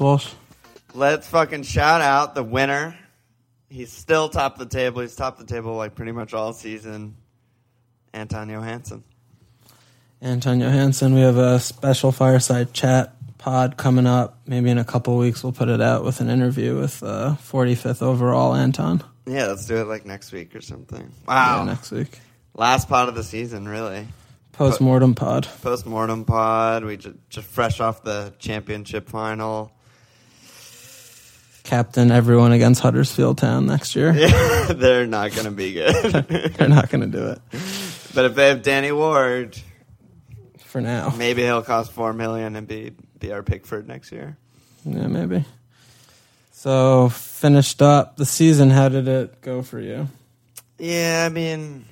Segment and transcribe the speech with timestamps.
[0.00, 0.32] Walsh.
[0.94, 2.96] Let's fucking shout out the winner.
[3.68, 5.00] He's still top of the table.
[5.00, 7.16] He's top of the table like pretty much all season.
[8.12, 9.02] Anton Johansson.
[10.20, 11.14] Anton Johansson.
[11.14, 14.38] We have a special fireside chat pod coming up.
[14.46, 18.02] Maybe in a couple weeks we'll put it out with an interview with uh, 45th
[18.02, 19.02] overall Anton.
[19.26, 21.12] Yeah, let's do it like next week or something.
[21.26, 21.60] Wow.
[21.60, 22.18] Yeah, next week.
[22.54, 24.06] Last pod of the season, really.
[24.52, 25.48] Post mortem pod.
[25.62, 26.84] Post mortem pod.
[26.84, 29.72] We just, just fresh off the championship final.
[31.64, 34.12] Captain everyone against Huddersfield Town next year.
[34.16, 35.94] Yeah, they're not going to be good.
[36.54, 37.40] They're not going to do it
[38.14, 39.58] but if they have Danny Ward,
[40.58, 41.12] for now.
[41.16, 44.36] maybe he'll cost four million and be be our Pickford next year.
[44.84, 45.44] Yeah, maybe.
[46.52, 48.70] So finished up the season.
[48.70, 50.08] How did it go for you?
[50.78, 51.84] Yeah, I mean,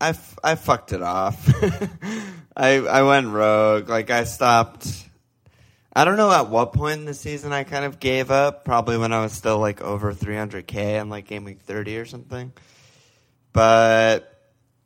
[0.00, 1.48] I, f- I fucked it off.
[2.56, 3.88] I I went rogue.
[3.88, 5.01] Like I stopped.
[5.94, 8.64] I don't know at what point in the season I kind of gave up.
[8.64, 12.52] Probably when I was still like over 300k on like game week 30 or something.
[13.52, 14.32] But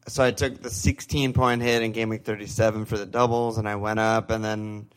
[0.08, 3.68] so I took the 16 point hit in game week 37 for the doubles, and
[3.68, 4.88] I went up, and then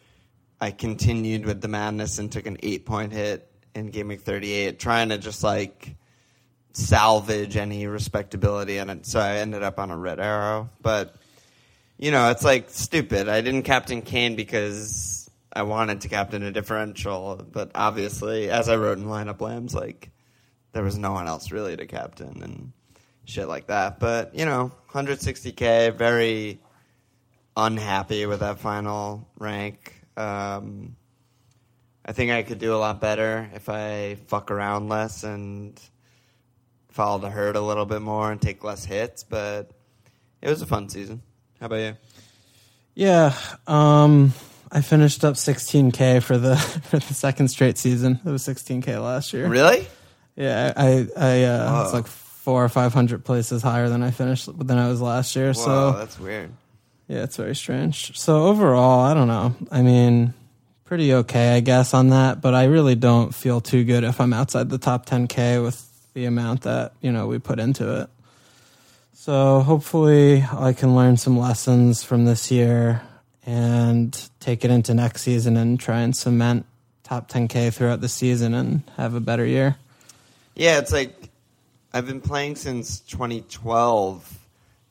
[0.59, 4.79] I continued with the madness and took an eight point hit in game week 38,
[4.79, 5.95] trying to just like
[6.73, 10.69] salvage any respectability, and it, so I ended up on a red arrow.
[10.81, 11.15] But
[11.97, 13.27] you know, it's like stupid.
[13.29, 15.18] I didn't captain Kane because
[15.51, 20.11] I wanted to captain a differential, but obviously, as I wrote in lineup lambs, like
[20.73, 22.71] there was no one else really to captain, and
[23.25, 23.99] shit like that.
[23.99, 26.59] But you know, 160k, very
[27.57, 29.95] unhappy with that final rank.
[30.15, 30.95] Um,
[32.05, 35.79] I think I could do a lot better if I fuck around less and
[36.89, 39.23] follow the herd a little bit more and take less hits.
[39.23, 39.71] But
[40.41, 41.21] it was a fun season.
[41.59, 41.97] How about you?
[42.95, 43.33] Yeah,
[43.67, 44.33] um,
[44.71, 46.55] I finished up 16k for the
[46.89, 48.19] for the second straight season.
[48.25, 49.47] It was 16k last year.
[49.47, 49.87] Really?
[50.35, 54.49] Yeah, I I uh, it's like four or five hundred places higher than I finished
[54.57, 55.47] than I was last year.
[55.47, 56.51] Whoa, so that's weird.
[57.07, 58.17] yeah, it's very strange.
[58.17, 59.55] So overall, I don't know.
[59.71, 60.33] I mean,
[60.85, 62.41] pretty okay, I guess, on that.
[62.41, 66.25] But I really don't feel too good if I'm outside the top 10k with the
[66.25, 68.09] amount that you know we put into it.
[69.13, 73.01] So hopefully, I can learn some lessons from this year
[73.45, 76.65] and take it into next season and try and cement
[77.03, 79.77] top 10k throughout the season and have a better year.
[80.55, 81.15] Yeah, it's like
[81.93, 84.39] I've been playing since 2012,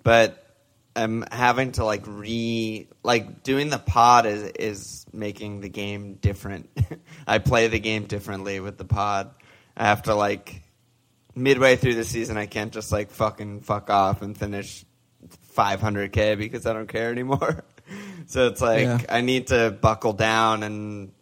[0.02, 0.44] but
[0.96, 6.68] I'm having to like re like doing the pod is is making the game different.
[7.26, 9.30] I play the game differently with the pod.
[9.76, 10.62] I have to like
[11.36, 14.84] midway through the season I can't just like fucking fuck off and finish
[15.56, 17.64] 500k because I don't care anymore.
[18.26, 18.98] so it's like Yeah.
[19.08, 21.12] I need to buckle down and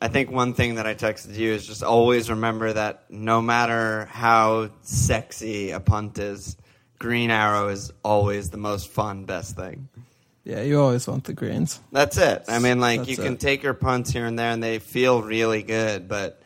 [0.00, 4.06] I think one thing that I texted you is just always remember that no matter
[4.10, 6.56] how sexy a punt is,
[6.98, 9.88] green arrow is always the most fun, best thing.
[10.44, 11.80] Yeah, you always want the greens.
[11.90, 12.44] That's it.
[12.46, 13.40] I mean, like That's you can it.
[13.40, 16.06] take your punts here and there, and they feel really good.
[16.08, 16.40] But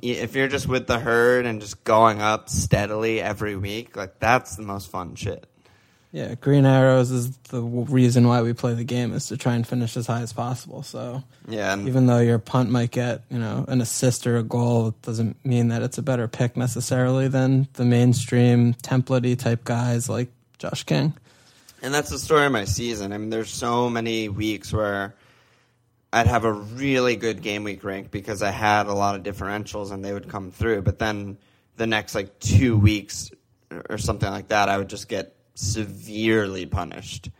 [0.00, 4.56] if you're just with the herd and just going up steadily every week, like that's
[4.56, 5.46] the most fun shit.
[6.12, 9.66] Yeah, green arrows is the reason why we play the game is to try and
[9.66, 10.82] finish as high as possible.
[10.82, 14.42] So Yeah, and even though your punt might get you know an assist or a
[14.42, 19.64] goal, it doesn't mean that it's a better pick necessarily than the mainstream templatey type
[19.64, 20.28] guys like
[20.58, 21.14] Josh King.
[21.80, 23.12] And that's the story of my season.
[23.12, 25.14] I mean, there's so many weeks where
[26.12, 29.92] I'd have a really good game week rank because I had a lot of differentials
[29.92, 30.82] and they would come through.
[30.82, 31.38] But then
[31.76, 33.30] the next like two weeks
[33.88, 37.30] or something like that, I would just get severely punished.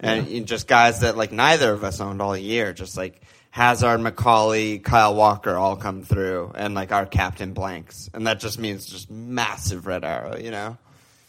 [0.00, 3.20] And you- just guys that like neither of us owned all year, just like
[3.50, 8.08] Hazard, Macaulay, Kyle Walker all come through and like our captain blanks.
[8.14, 10.76] And that just means just massive red arrow, you know?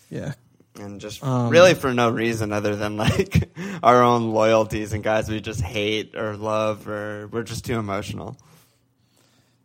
[0.10, 0.34] Yeah,
[0.80, 3.50] and just Um, really for no reason other than like
[3.84, 8.38] our own loyalties and guys we just hate or love or we're just too emotional.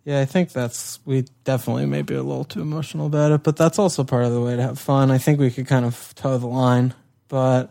[0.05, 3.57] Yeah, I think that's we definitely may be a little too emotional about it, but
[3.57, 5.11] that's also part of the way to have fun.
[5.11, 6.95] I think we could kind of toe the line,
[7.29, 7.71] but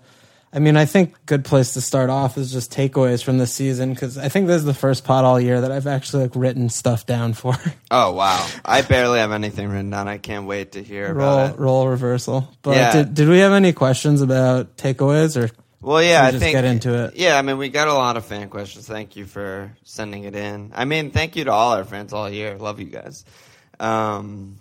[0.53, 3.93] I mean, I think good place to start off is just takeaways from the season
[3.93, 6.69] because I think this is the first pot all year that I've actually like written
[6.69, 7.53] stuff down for.
[7.89, 10.07] Oh wow, I barely have anything written down.
[10.09, 11.59] I can't wait to hear roll about it.
[11.59, 12.53] role reversal.
[12.61, 12.91] But Yeah.
[12.91, 15.49] did did we have any questions about takeaways or
[15.81, 17.15] Well, yeah, I just think get into it?
[17.15, 18.87] Yeah, I mean, we got a lot of fan questions.
[18.87, 20.71] Thank you for sending it in.
[20.75, 22.57] I mean, thank you to all our fans all year.
[22.57, 23.25] Love you guys.
[23.79, 24.59] Um,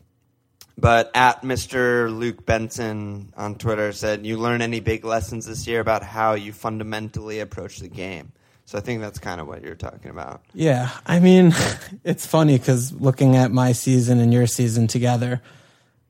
[0.78, 2.14] but at Mr.
[2.14, 6.52] Luke Benson on Twitter said, "You learn any big lessons this year about how you
[6.52, 8.32] fundamentally approach the game?"
[8.66, 10.42] So I think that's kind of what you're talking about.
[10.52, 11.54] Yeah, I mean,
[12.04, 15.40] it's funny because looking at my season and your season together,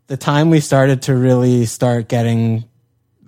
[0.08, 2.64] the time we started to really start getting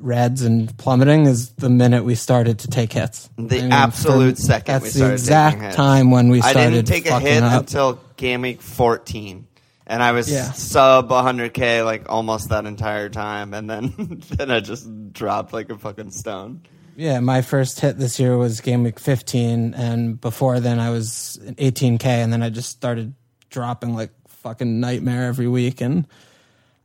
[0.00, 3.28] reds and plummeting is the minute we started to take hits.
[3.36, 6.58] The absolute for- second That's we the exact time when we started.
[6.60, 7.60] I didn't take a hit up.
[7.62, 9.46] until game week 14.
[9.86, 10.52] And I was Yeah.
[10.52, 15.78] sub 100k like almost that entire time, and then then I just dropped like a
[15.78, 16.60] fucking stone.
[16.94, 21.38] Yeah, my first hit this year was game week 15, and before then I was
[21.42, 23.14] 18k, and then I just started
[23.50, 25.80] dropping like fucking nightmare every week.
[25.80, 26.06] And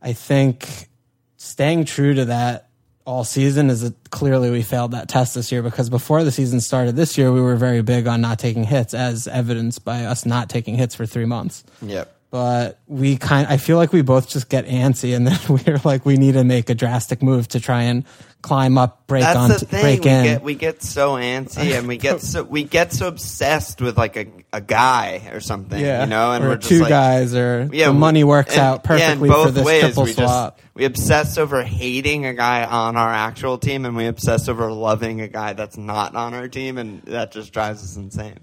[0.01, 0.87] I think
[1.37, 2.69] staying true to that
[3.05, 6.61] all season is a, clearly we failed that test this year because before the season
[6.61, 10.25] started this year, we were very big on not taking hits, as evidenced by us
[10.25, 12.15] not taking hits for three months Yep.
[12.31, 16.05] but we kind I feel like we both just get antsy and then we're like
[16.05, 18.05] we need to make a drastic move to try and
[18.43, 19.81] climb up, break That's on, the thing.
[19.81, 20.23] break we in.
[20.25, 24.15] get we get so antsy, and we get so we get so obsessed with like
[24.17, 27.33] a, a guy or something, yeah, you know, and or we're just two like, guys,
[27.33, 30.13] or Yeah, the money works and- out yeah, perfectly both for this ways, triple we
[30.13, 30.57] swap.
[30.59, 34.71] Just, we obsess over hating a guy on our actual team, and we obsess over
[34.71, 38.39] loving a guy that's not on our team, and that just drives us insane.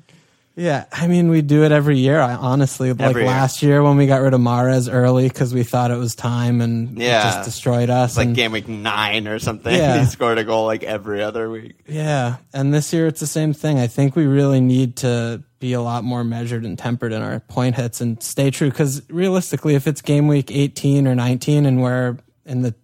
[0.60, 2.20] Yeah, I mean, we do it every year.
[2.20, 5.62] I honestly like Every last year when we got rid of Mahrez early because we
[5.62, 7.22] thought it was time and Yeah.
[7.22, 8.10] just destroyed us.
[8.10, 9.74] It's like and- game week nine or something.
[9.74, 9.98] Yeah.
[10.00, 11.80] he scored a goal like every other week.
[11.88, 13.78] Yeah, and this year it's the same thing.
[13.78, 17.40] I think we really need to be a lot more measured and tempered in our
[17.40, 18.68] point hits and stay true.
[18.68, 22.74] Because realistically, if it's game week 18 or 19 and we're in the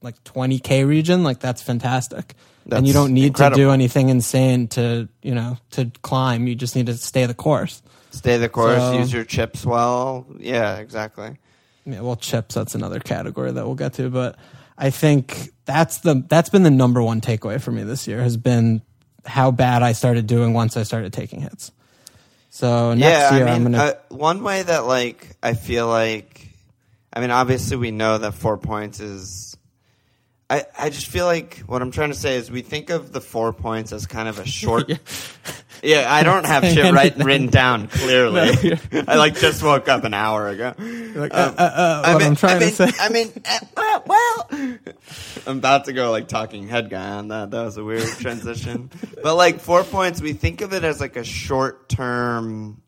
[0.00, 2.34] like 20k region, like that's fantastic.
[2.70, 3.56] And you don't need incredible.
[3.56, 6.46] to do anything insane to you know to climb.
[6.46, 7.82] You just need to stay the course.
[8.10, 10.26] Stay the course, So- use your chips well.
[10.38, 11.36] Yeah, exactly.
[11.84, 14.36] Yeah, well, chips that's another category that we'll get to, but
[14.76, 18.36] I think that's the that's been the number one takeaway for me this year has
[18.36, 18.82] been
[19.24, 21.72] how bad I started doing once I started taking hits.
[22.50, 25.86] So next yeah, year I am mean, gonna uh, one way that like I feel
[25.86, 26.48] like,
[27.12, 29.47] I mean, obviously we know that four points is.
[30.50, 33.20] I, I just feel like what I'm trying to say is we think of the
[33.20, 34.90] four points as kind of a short.
[35.82, 36.06] yeah.
[36.10, 38.52] I don't have shit right written down clearly.
[38.62, 40.72] No, I like just woke up an hour ago.
[40.78, 42.90] like, Um, uh, uh, uh, I what mean, I'm trying I mean, to say.
[42.98, 43.30] I mean,
[43.76, 44.48] uh, well,
[45.46, 47.50] I'm about to go like talking head guy on that.
[47.50, 48.90] That was a weird transition.
[49.22, 52.80] But like four points, we think of it as like a short term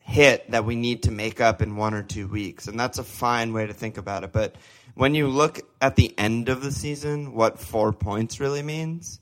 [0.00, 3.04] hit that we need to make up in one or two weeks, and that's a
[3.04, 4.32] fine way to think about it.
[4.32, 4.56] But
[4.94, 9.20] when you look at the end of the season, what four points really means,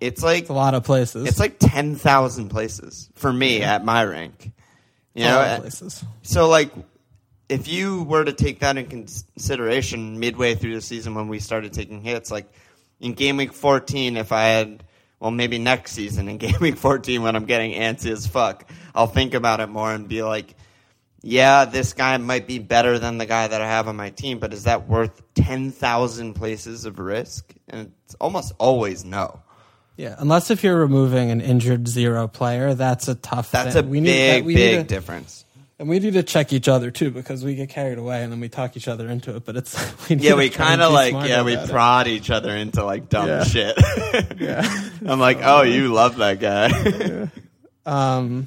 [0.00, 1.26] it's like It's a lot of places.
[1.26, 4.52] it's like ten thousand places for me at my rank.
[5.14, 6.04] You a know, lot of places.
[6.22, 6.70] so like,
[7.48, 11.72] if you were to take that in consideration midway through the season when we started
[11.72, 12.46] taking hits, like
[13.00, 14.84] in game week 14, if I had,
[15.18, 19.06] well, maybe next season in game week 14 when I'm getting antsy as fuck, I'll
[19.06, 20.54] think about it more and be like,
[21.22, 24.38] yeah, this guy might be better than the guy that I have on my team,
[24.38, 27.52] but is that worth 10,000 places of risk?
[27.68, 29.40] And it's almost always no.
[29.96, 33.50] Yeah, unless if you're removing an injured zero player, that's a tough.
[33.50, 33.84] That's thing.
[33.84, 35.44] a we big, need, we big need to, difference.
[35.80, 38.38] and we need to check each other too because we get carried away and then
[38.38, 39.44] we talk each other into it.
[39.44, 39.74] But it's
[40.08, 41.72] we need Yeah, to we kind of like yeah, we about it.
[41.72, 43.42] prod each other into like dumb Yeah.
[43.42, 43.76] shit.
[44.38, 44.62] Yeah.
[45.06, 47.30] I'm like, oh, you love that guy.
[47.84, 48.46] Um,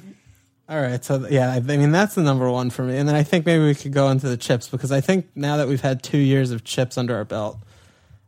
[0.72, 3.24] all right, so yeah, I, mean that's the number one for me, and then I
[3.24, 6.02] think maybe we could go into the chips because I think now that we've had
[6.02, 7.58] two years of chips under our belt,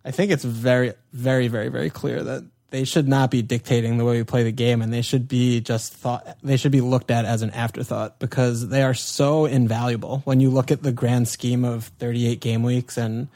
[0.05, 4.05] I think it's very, very, very, very clear that they should not be dictating the
[4.05, 6.37] way we play the game, and they should be just thought.
[6.43, 10.51] They should be looked at as an afterthought because they are so invaluable when you
[10.51, 13.29] look at the grand scheme of 38 game weeks and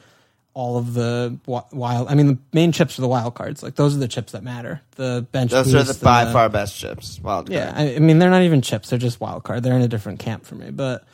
[0.59, 2.09] all of the wild.
[2.09, 3.63] I mean, the main chips are the wild cards.
[3.63, 4.81] Like those are the chips that matter.
[4.97, 5.53] The bench.
[5.53, 7.21] Those are the by the- far best chips.
[7.23, 7.73] Wild yeah.
[7.77, 9.63] I, I mean they're not even chips; they're just wild card.
[9.63, 10.73] They're in a different camp for me.
[10.73, 11.07] But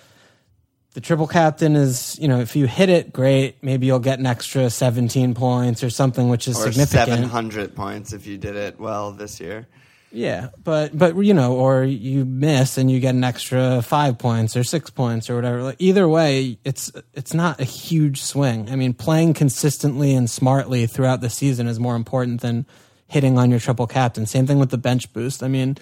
[0.94, 3.62] the triple captain is, you know, if you hit it, great.
[3.62, 7.08] Maybe you'll get an extra seventeen points or something, which is or significant.
[7.08, 9.68] 700 points if you did it well this year.
[10.14, 14.56] Yeah, but but you know, or you miss and you get an extra five points
[14.56, 15.64] or six points or whatever.
[15.64, 18.70] Like, either way, it's it's not a huge swing.
[18.70, 22.64] I mean, playing consistently and smartly throughout the season is more important than
[23.08, 24.24] hitting on your triple captain.
[24.24, 25.42] Same thing with the bench boost.
[25.42, 25.78] I mean,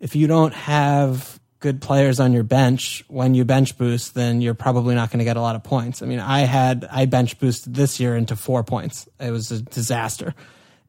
[0.00, 4.54] if you don't have good players on your bench when you bench boost, then you're
[4.54, 6.02] probably not going to get a lot of points.
[6.02, 9.08] I mean, I had I bench boosted this year into four points.
[9.20, 10.34] It was a disaster.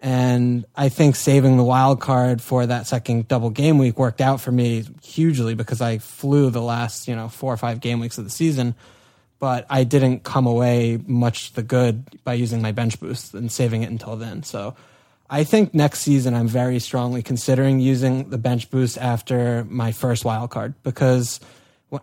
[0.01, 4.41] And I think saving the wild card for that second double game week worked out
[4.41, 8.17] for me hugely because I flew the last, you know, four or five game weeks
[8.17, 8.73] of the season.
[9.37, 13.83] But I didn't come away much the good by using my bench boost and saving
[13.83, 14.41] it until then.
[14.41, 14.75] So
[15.29, 20.25] I think next season I'm very strongly considering using the bench boost after my first
[20.25, 21.39] wild card because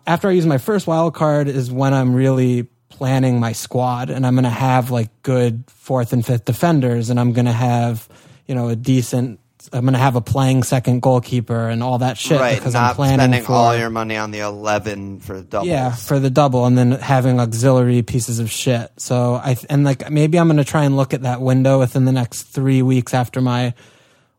[0.07, 4.25] after I use my first wild card is when I'm really planning my squad and
[4.25, 8.07] I'm going to have like good fourth and fifth defenders and I'm going to have,
[8.47, 9.39] you know, a decent
[9.73, 12.95] I'm going to have a playing second goalkeeper and all that shit right, because I'm
[12.95, 15.67] planning spending for all your money on the 11 for the double.
[15.67, 18.91] yeah for the double and then having auxiliary pieces of shit.
[18.97, 22.05] So I and like maybe I'm going to try and look at that window within
[22.05, 23.73] the next three weeks after my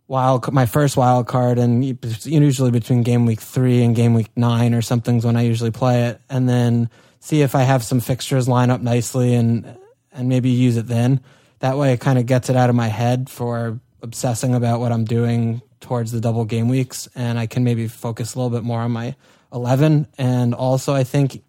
[0.08, 1.84] wild my first wild card and
[2.24, 6.06] usually between game week three and game week nine or something's when I usually play
[6.06, 9.78] it and then see if I have some fixtures line up nicely and
[10.12, 11.20] and maybe use it then.
[11.60, 14.92] That way it kind of gets it out of my head for obsessing about what
[14.92, 18.64] I'm doing towards the double game weeks, and I can maybe focus a little bit
[18.64, 19.14] more on my
[19.52, 20.08] 11.
[20.18, 21.42] And also, I think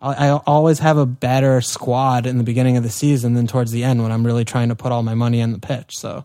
[0.00, 3.84] I, always have a better squad in the beginning of the season than towards the
[3.84, 5.96] end when I'm really trying to put all my money on the pitch.
[5.96, 6.24] So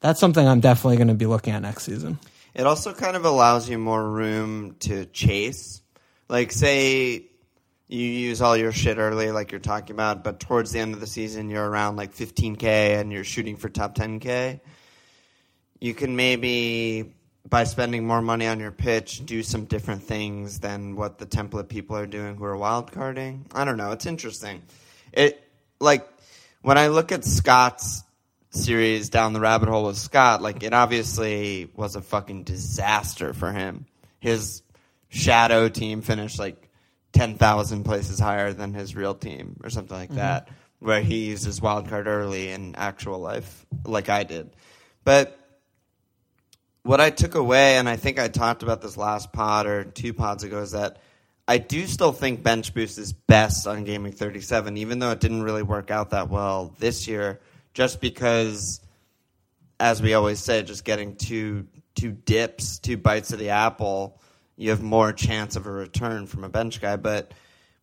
[0.00, 2.18] that's something I'm definitely going to be looking at next season.
[2.54, 5.82] It also kind of allows you more room to chase.
[6.28, 7.26] Like, say
[7.88, 11.00] you use all your shit early, like you're talking about, but towards the end of
[11.00, 14.60] the season, you're around like 15K and you're shooting for top 10K
[15.80, 17.14] you can maybe
[17.48, 21.68] by spending more money on your pitch do some different things than what the template
[21.68, 23.44] people are doing who are wildcarding.
[23.54, 23.92] I don't know.
[23.92, 24.62] It's interesting.
[25.12, 25.42] It
[25.80, 26.06] like
[26.62, 28.02] when I look at Scott's
[28.50, 33.52] series down the rabbit hole with Scott, like it obviously was a fucking disaster for
[33.52, 33.86] him.
[34.20, 34.62] His
[35.08, 36.67] shadow team finished like
[37.12, 40.18] ten thousand places higher than his real team or something like mm-hmm.
[40.18, 40.48] that,
[40.78, 44.50] where he used his wild card early in actual life, like I did.
[45.04, 45.38] But
[46.82, 50.14] what I took away, and I think I talked about this last pod or two
[50.14, 50.98] pods ago, is that
[51.46, 55.42] I do still think bench boost is best on Gaming 37, even though it didn't
[55.42, 57.40] really work out that well this year,
[57.72, 58.80] just because,
[59.80, 64.20] as we always say, just getting two two dips, two bites of the apple,
[64.58, 66.96] you have more chance of a return from a bench guy.
[66.96, 67.32] But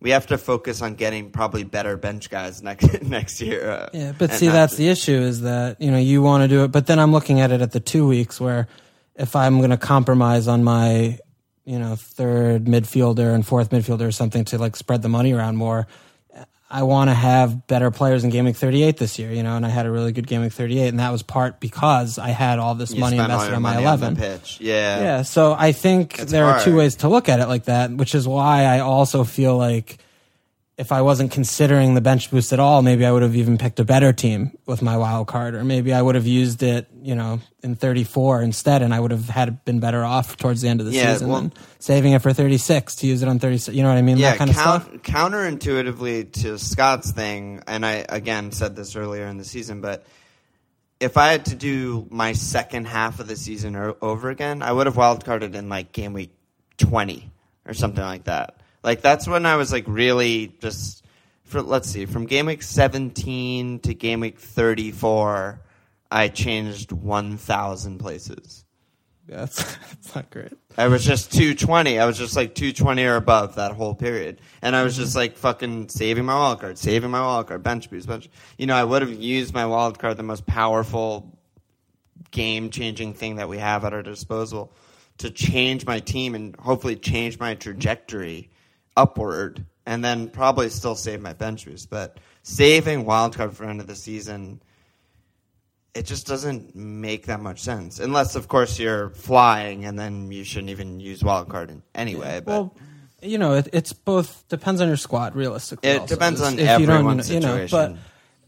[0.02, 3.70] we have to focus on getting probably better bench guys next next year.
[3.70, 6.64] Uh, yeah, but see, that's the issue is that you know you want to do
[6.66, 8.68] it, but then I'm looking at it at the two weeks where
[9.16, 11.18] if I'm going to compromise on my,
[11.64, 15.56] you know, third midfielder and fourth midfielder or something to like spread the money around
[15.56, 15.88] more,
[16.70, 19.66] I want to have better players in Game Week 38 this year, you know, and
[19.66, 22.58] I had a really good Game Week 38, and that was part because I had
[22.58, 24.16] all this you money invested on my 11.
[24.16, 24.60] Pitch.
[24.60, 25.00] Yeah.
[25.00, 25.22] Yeah.
[25.22, 26.62] So I think it's there hard.
[26.62, 29.56] are two ways to look at it like that, which is why I also feel
[29.58, 30.00] like
[30.78, 33.80] if I wasn't considering the bench boost at all, maybe I would have even picked
[33.80, 37.16] a better team with my wild card, or maybe I would have used it, you
[37.16, 40.82] know, in 34 instead, and I would have had been better off towards the end
[40.82, 43.74] of the yeah, season well, than saving it for 36 to use it on 36.
[43.76, 44.18] You know what I mean?
[44.18, 45.02] Yeah, that kind count, of stuff.
[45.04, 50.06] Counterintuitively to Scott's thing, and I again said this earlier in the season, but
[51.00, 54.88] if I had to do my second half of the season over again, I would
[54.88, 56.32] have wild carded in like game week
[56.78, 57.32] 20
[57.66, 61.04] or something like that like that's when I was like really just
[61.44, 65.62] for let's see, from game week 17 to game week 34,
[66.12, 68.64] I changed 1,000 places.
[69.28, 70.54] Yeah, that's, that's not great.
[70.78, 72.00] I was just 220.
[72.00, 74.40] I was just like 220 or above that whole period.
[74.62, 77.90] And I was just like fucking saving my wild card, saving my wild card, bench
[77.90, 78.30] boost, bench.
[78.58, 81.40] You know, I would have used my wild card, the most powerful
[82.32, 84.74] game changing thing that we have at our disposal,
[85.20, 88.50] to change my team and hopefully change my trajectory
[88.98, 91.90] upward and then probably still save my bench boost.
[91.90, 94.62] But saving wildcard for end of the season,
[95.94, 98.00] it just doesn't make that much sense.
[98.00, 102.42] Unless, of course, you're flying and then you shouldn't even use wildcard anyway.
[102.44, 102.76] But well,
[103.22, 105.36] you know, it, it's both depends on your squad.
[105.36, 106.16] Realistically, it also.
[106.16, 107.94] depends on if everyone's you know, situation.
[107.94, 108.02] but,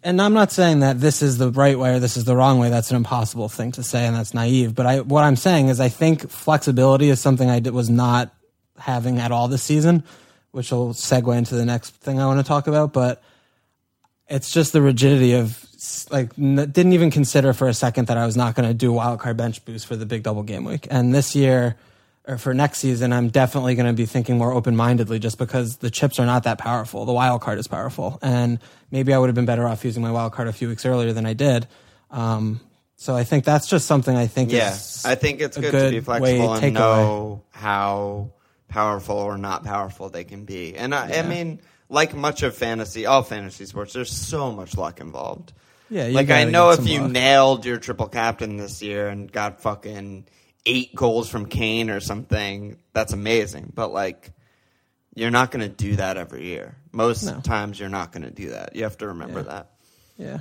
[0.04, 2.60] and I'm not saying that this is the right way or this is the wrong
[2.60, 2.70] way.
[2.70, 4.76] That's an impossible thing to say, and that's naive.
[4.76, 8.34] But I, what I'm saying is, I think flexibility is something I did, was not
[8.78, 10.04] having at all this season
[10.58, 12.92] which will segue into the next thing I want to talk about.
[12.92, 13.22] But
[14.28, 15.64] it's just the rigidity of
[16.10, 18.92] like n- didn't even consider for a second that I was not going to do
[18.92, 20.88] wildcard bench boost for the big double game week.
[20.90, 21.78] And this year
[22.28, 25.78] or for next season, I'm definitely going to be thinking more open mindedly just because
[25.78, 27.06] the chips are not that powerful.
[27.06, 28.60] The wild card is powerful, and
[28.92, 31.14] maybe I would have been better off using my wild card a few weeks earlier
[31.14, 31.68] than I did.
[32.12, 32.60] Um,
[32.98, 34.52] so I think that's just something I think.
[34.52, 38.32] Yeah, I think it's good, good, to be flexible and know how
[38.68, 40.76] powerful or not powerful they can be.
[40.76, 41.20] And I, yeah.
[41.20, 45.54] I mean, like much of fantasy, all fantasy sports, there's so much luck involved.
[45.90, 47.12] Yeah, like I know if you luck.
[47.12, 50.26] nailed your triple captain this year and got fucking
[50.66, 53.72] eight goals from Kane or something, that's amazing.
[53.74, 54.32] But like,
[55.16, 56.76] you're not going to do that every year.
[56.92, 57.40] Most no.
[57.40, 58.76] times, you're not going to do that.
[58.76, 59.46] You have to remember yeah.
[59.46, 59.70] that.
[60.18, 60.40] Yeah.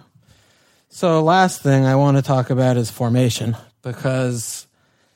[0.89, 4.67] So last thing I want to talk about is formation because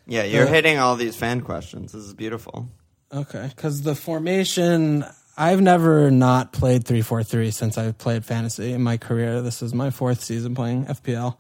[0.07, 1.93] Yeah, you're Uh, hitting all these fan questions.
[1.93, 2.69] This is beautiful.
[3.12, 5.05] Okay, because the formation
[5.37, 9.43] I've never not played three four three since I've played fantasy in my career.
[9.43, 11.37] This is my fourth season playing FPL,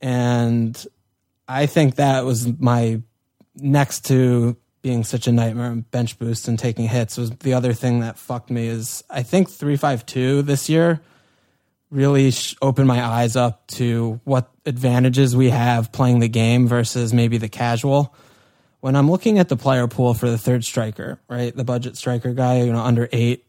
[0.00, 0.86] and
[1.48, 3.02] I think that was my
[3.54, 7.72] next to being such a nightmare and bench boost and taking hits was the other
[7.72, 11.00] thing that fucked me is I think 352 this year
[11.90, 17.38] really opened my eyes up to what advantages we have playing the game versus maybe
[17.38, 18.14] the casual.
[18.86, 22.32] When I'm looking at the player pool for the third striker, right, the budget striker
[22.32, 23.44] guy, you know, under eight,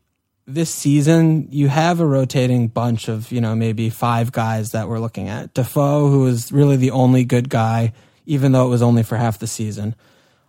[0.47, 4.97] this season you have a rotating bunch of, you know, maybe five guys that we're
[4.97, 5.53] looking at.
[5.53, 7.93] Defoe, who is really the only good guy,
[8.25, 9.93] even though it was only for half the season.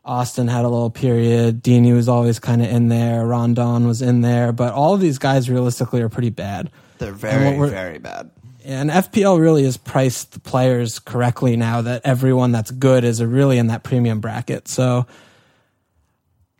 [0.07, 1.63] Austin had a little period.
[1.63, 3.27] Deeney was always kind of in there.
[3.27, 6.71] Rondon was in there, but all of these guys realistically are pretty bad.
[6.97, 8.31] They're very, very bad.
[8.69, 13.57] And FPL really has priced the players correctly now that everyone that's good is really
[13.57, 14.69] in that premium bracket.
[14.69, 15.07] So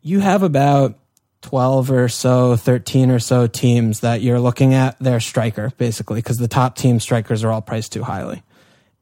[0.01, 0.99] you have about
[1.43, 6.39] 12 or so, 13 or so teams that you're looking at their striker, basically, because
[6.39, 8.43] the top team strikers are all priced too highly.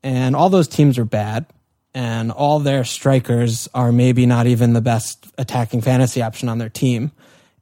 [0.02, 1.46] And all those teams are bad.
[1.94, 6.68] And all their strikers are maybe not even the best attacking fantasy option on their
[6.68, 7.12] team.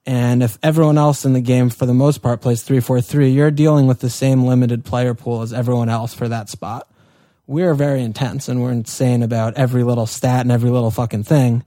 [0.06, 3.30] And if everyone else in the game, for the most part, plays 3 4 3,
[3.30, 6.88] you're dealing with the same limited player pool as everyone else for that spot.
[7.46, 11.64] We're very intense and we're insane about every little stat and every little fucking thing.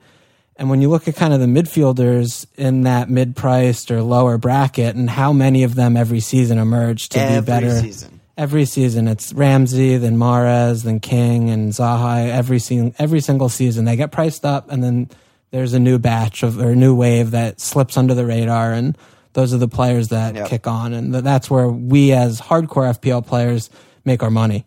[0.56, 4.38] And when you look at kind of the midfielders in that mid priced or lower
[4.39, 7.79] bracket and how many of them every season emerge to Every be better.
[7.79, 8.20] season.
[8.38, 12.29] Every season, it's Ramsey, then Mahrez, then King, and Zaha.
[12.29, 15.10] Every se- every single season, they get priced up, and then
[15.51, 18.98] there's a new batch of or a new wave that slips under the radar, and
[19.33, 20.48] those are the players that Yep.
[20.48, 23.70] kick on, and th- that's where we as hardcore FPL players
[24.05, 24.66] make our money.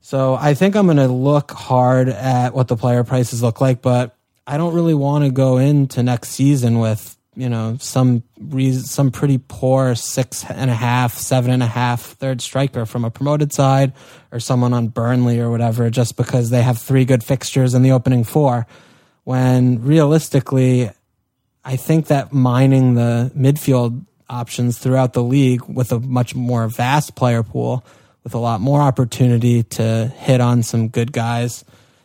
[0.00, 3.82] So I think I'm going to look hard at what the player prices look like,
[3.82, 8.82] but I don't really want to go into next season with you know some reason,
[8.82, 13.10] some pretty poor six and a half, seven and a half third striker from a
[13.10, 13.92] promoted side
[14.32, 17.92] or someone on Burnley or whatever, just because they have three good fixtures in the
[17.92, 18.66] opening four.
[19.24, 20.90] When realistically,
[21.64, 27.14] I think that mining the midfield options throughout the league with a much more vast
[27.14, 27.84] player pool,
[28.24, 31.64] with a lot more opportunity to hit on some good guys,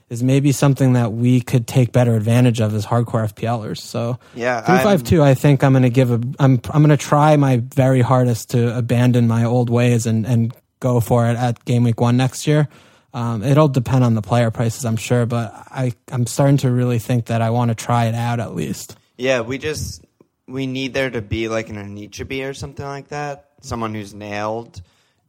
[0.09, 3.79] is maybe something that we could take better advantage of as hardcore FPLers.
[3.79, 5.23] So Yeah, three five two.
[5.23, 6.21] I think I'm going to give a.
[6.39, 10.53] I'm I'm going to try my very hardest to abandon my old ways and and
[10.79, 12.67] go for it at game week one next year.
[13.15, 16.99] Um, it'll depend on the player prices, I'm sure, but I I'm starting to really
[16.99, 18.97] think that I want to try it out at least.
[19.15, 20.03] Yeah, we just
[20.47, 23.51] we need there to be like an Anichebe or something like that.
[23.61, 24.81] Someone who's nailed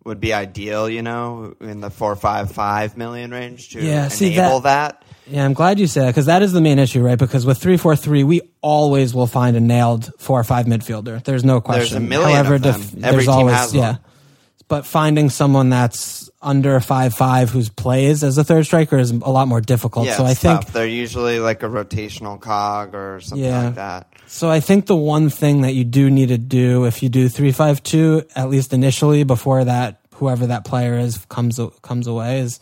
[0.05, 4.35] would be ideal, you know, in the four five five million range to Yeah, see,
[4.35, 5.05] enable that.
[5.29, 7.19] Yeah, I'm glad you said that because that is the main issue, right?
[7.19, 11.23] Because with three four three, we always will find a nailed four or five midfielder.
[11.23, 11.83] There's no question.
[11.83, 12.63] There's a million of them.
[12.63, 13.91] def- Every there's team always has yeah.
[13.93, 14.01] one.
[14.69, 19.15] But finding someone that's under five five who's plays as a third striker is a
[19.31, 20.07] lot more difficult.
[20.07, 20.73] Yeah, so I think tough.
[20.73, 23.65] they're usually like a rotational cog or something Yeah.
[23.67, 24.09] like that.
[24.27, 27.29] So I think the one thing that you do need to do if you do
[27.29, 32.41] three five two, at least initially, before that whoever that player is comes comes away,
[32.41, 32.59] is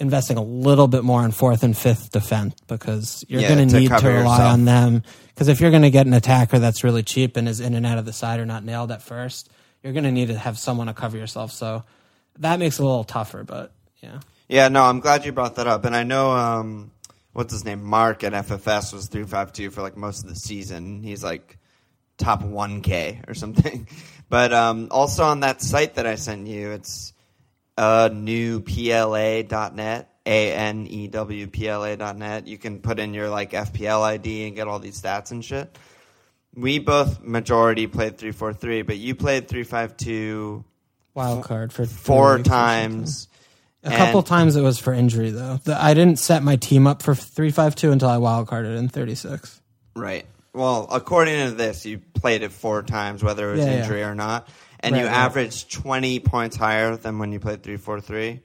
[0.00, 3.74] investing a little bit more in fourth and fifth defense because you're Yeah, going to
[3.74, 4.52] to need to rely yourself.
[4.52, 5.02] on them.
[5.28, 7.86] Because if you're going to get an attacker that's really cheap and is in and
[7.86, 9.48] out of the side or not nailed at first,
[9.82, 11.52] you're going to need to have someone to cover yourself.
[11.52, 11.84] So
[12.38, 14.20] that makes it a little tougher, but yeah.
[14.48, 15.84] Yeah, no, I'm glad you brought that up.
[15.84, 16.90] And I know um
[17.32, 17.84] what's his name?
[17.84, 21.02] Mark at FFS was three five two for like most of the season.
[21.02, 21.58] He's like
[22.18, 23.86] top one K or something.
[24.28, 27.12] But um also on that site that I sent you, it's
[27.76, 30.10] uh new PLA.net.
[30.26, 32.46] A N E W P L A dot net.
[32.46, 35.76] You can put in your like FPL ID and get all these stats and shit.
[36.54, 40.64] We both majority played three four three, but you played three five two
[41.14, 43.28] Wild card for four times.
[43.82, 45.56] A couple times it was for injury though.
[45.64, 48.76] The, I didn't set my team up for three five two until I wild carded
[48.76, 49.60] in thirty six.
[49.96, 50.26] Right.
[50.52, 53.82] Well, according to this, you played it four times, whether it was Yeah, yeah.
[53.82, 54.48] injury or not,
[54.80, 55.14] and Right, you right.
[55.16, 58.40] averaged twenty points higher than when you played three four three.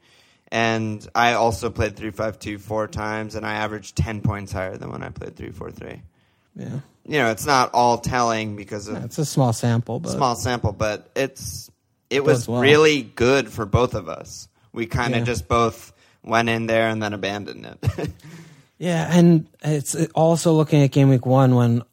[0.50, 4.78] And I also played three five two four times, and I averaged ten points higher
[4.78, 6.02] than when I played three four three.
[6.56, 10.12] Yeah, You know, it's not all telling because of Yeah, it's a small sample, but
[10.12, 11.70] small sample, but it's
[12.10, 12.62] it was well.
[12.62, 14.48] really good for both of us.
[14.74, 15.26] We kind of Yeah.
[15.26, 18.10] just both went in there and then abandoned it.
[18.80, 21.84] yeah, and it's also looking at game week one when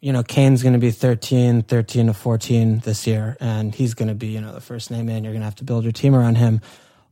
[0.00, 4.08] you know Kane's going to be 13, 13 to fourteen this year, and he's going
[4.08, 5.22] to be you know the first name in.
[5.24, 6.60] You're going to have to build your team around him.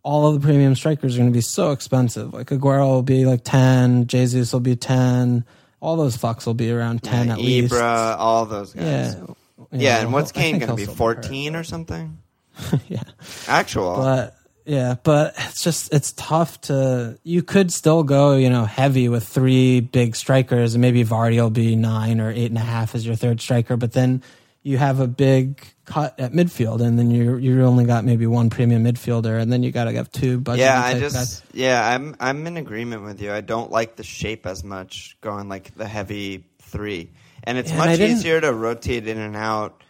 [0.03, 2.33] all of the premium strikers are going to be so expensive.
[2.35, 5.45] Like Aguero will be like ten, Jesus will be ten.
[5.81, 7.73] All those fucks will be around ten Yeah, at least.
[7.75, 9.16] Ibra, all those guys.
[9.16, 9.35] Yeah.
[9.73, 10.87] Yeah, and what's Kane going to be?
[10.87, 12.19] 14 or something?
[12.88, 13.03] yeah.
[13.47, 13.97] Actual.
[13.97, 17.19] But yeah, but it's just it's tough to.
[17.23, 21.51] You could still go, you know, heavy with three big strikers, and maybe Vardy will
[21.51, 23.77] be nine or eight and a half as your third striker.
[23.77, 24.23] But then
[24.62, 28.51] you have a big cut at midfield, and then you you only got maybe one
[28.51, 30.61] premium midfielder, and then you got to have two budget.
[30.61, 33.33] yeah, I just yeah, I'm I'm in agreement with you.
[33.33, 37.11] I don't like the shape as much going like the heavy 3.
[37.44, 39.83] And it's Yeah, much easier to rotate in and out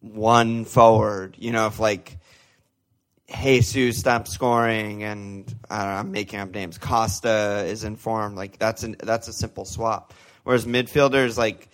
[0.00, 1.36] one forward.
[1.38, 2.18] You know, if like
[3.28, 6.78] Jesus stops scoring and I don't know, I'm making up names.
[6.78, 8.36] Costa is informed.
[8.36, 10.12] Like that's an that's a simple swap.
[10.44, 11.68] Whereas midfielders like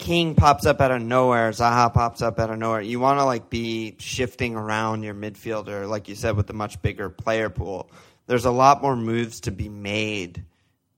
[0.00, 2.80] King pops up out of nowhere, Zaha pops up out of nowhere.
[2.80, 6.80] You want to like be shifting around your midfielder, like you said, with the much
[6.80, 7.90] bigger player pool.
[8.26, 10.42] There's a lot more moves to be made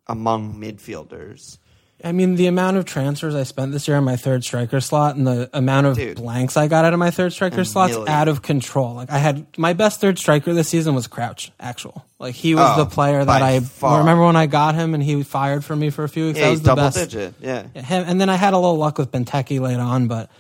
[0.07, 1.59] among midfielders.
[2.05, 5.17] I mean, the amount of transfers I spent this year on my third striker slot
[5.17, 6.17] and the amount of Dude.
[6.17, 8.95] blanks I got out of my third striker slots out of control.
[8.95, 12.05] Like I had my best third striker this season was Crouch, actual.
[12.19, 13.99] Like he was Oh, the player that I far.
[14.01, 16.39] remember when I got him and he fired for me for a few weeks.
[16.39, 16.97] Yeah, that was the double best.
[16.97, 17.35] digit.
[17.41, 17.67] Yeah.
[17.75, 20.31] Yeah, him, and then I had a little luck with Benteke late on, but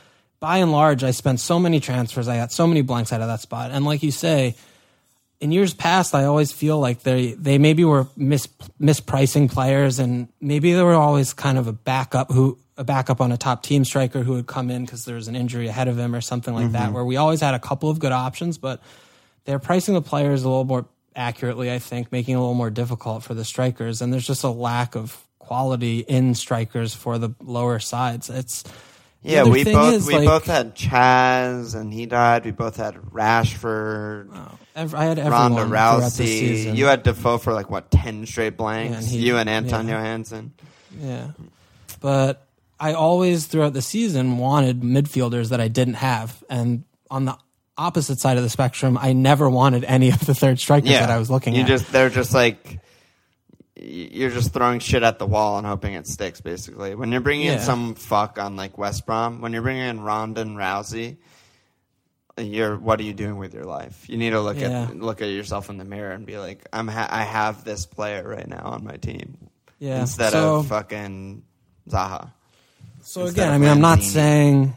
[0.40, 2.26] by and large, I spent so many transfers.
[2.26, 3.70] I got so many blanks out of that spot.
[3.70, 4.56] And like you say,
[5.42, 8.46] in years past, I always feel like they they maybe were mis,
[8.80, 13.32] mispricing players, and maybe they were always kind of a backup who a backup on
[13.32, 15.98] a top team striker who would come in because there was an injury ahead of
[15.98, 16.84] him or something like that.
[16.84, 16.94] Mm-hmm.
[16.94, 18.80] Where we always had a couple of good options, but
[19.44, 22.70] they're pricing the players a little more accurately, I think, making it a little more
[22.70, 24.00] difficult for the strikers.
[24.00, 28.30] And there's just a lack of quality in strikers for the lower sides.
[28.30, 28.62] It's
[29.22, 32.44] Yeah, we both is, we like, both had Chaz and he died.
[32.44, 34.58] We both had Rashford, oh.
[34.76, 36.10] Ev- I had everyone Ronda Rousey.
[36.10, 36.76] season.
[36.76, 39.06] You had Defoe for like what ten straight blanks.
[39.12, 39.94] Yeah, he- you and Anton yeah.
[39.98, 40.52] Johansson.
[41.00, 41.28] Yeah.
[42.00, 42.46] But
[42.80, 46.42] I always, throughout the season, wanted midfielders that I didn't have.
[46.50, 47.36] And on the
[47.78, 51.10] opposite side of the spectrum, I never wanted any of the third strikers Yeah, that
[51.10, 51.66] I was looking you at.
[51.68, 52.80] just they're just like
[53.74, 56.40] you're just throwing shit at the wall and hoping it sticks.
[56.40, 60.00] Basically, when you're bringing in some fuck on like West Brom, when you're bringing in
[60.00, 61.16] Ronda and Rousey.
[62.38, 64.08] You're what are you doing with your life?
[64.08, 64.84] You need to look Yeah.
[64.84, 67.84] at look at yourself in the mirror and be like, I'm ha- I have this
[67.84, 69.36] player right now on my team
[69.78, 70.00] yeah.
[70.00, 71.42] instead so, of fucking
[71.88, 72.30] Zaha.
[73.02, 74.74] So instead again, I mean, I'm not saying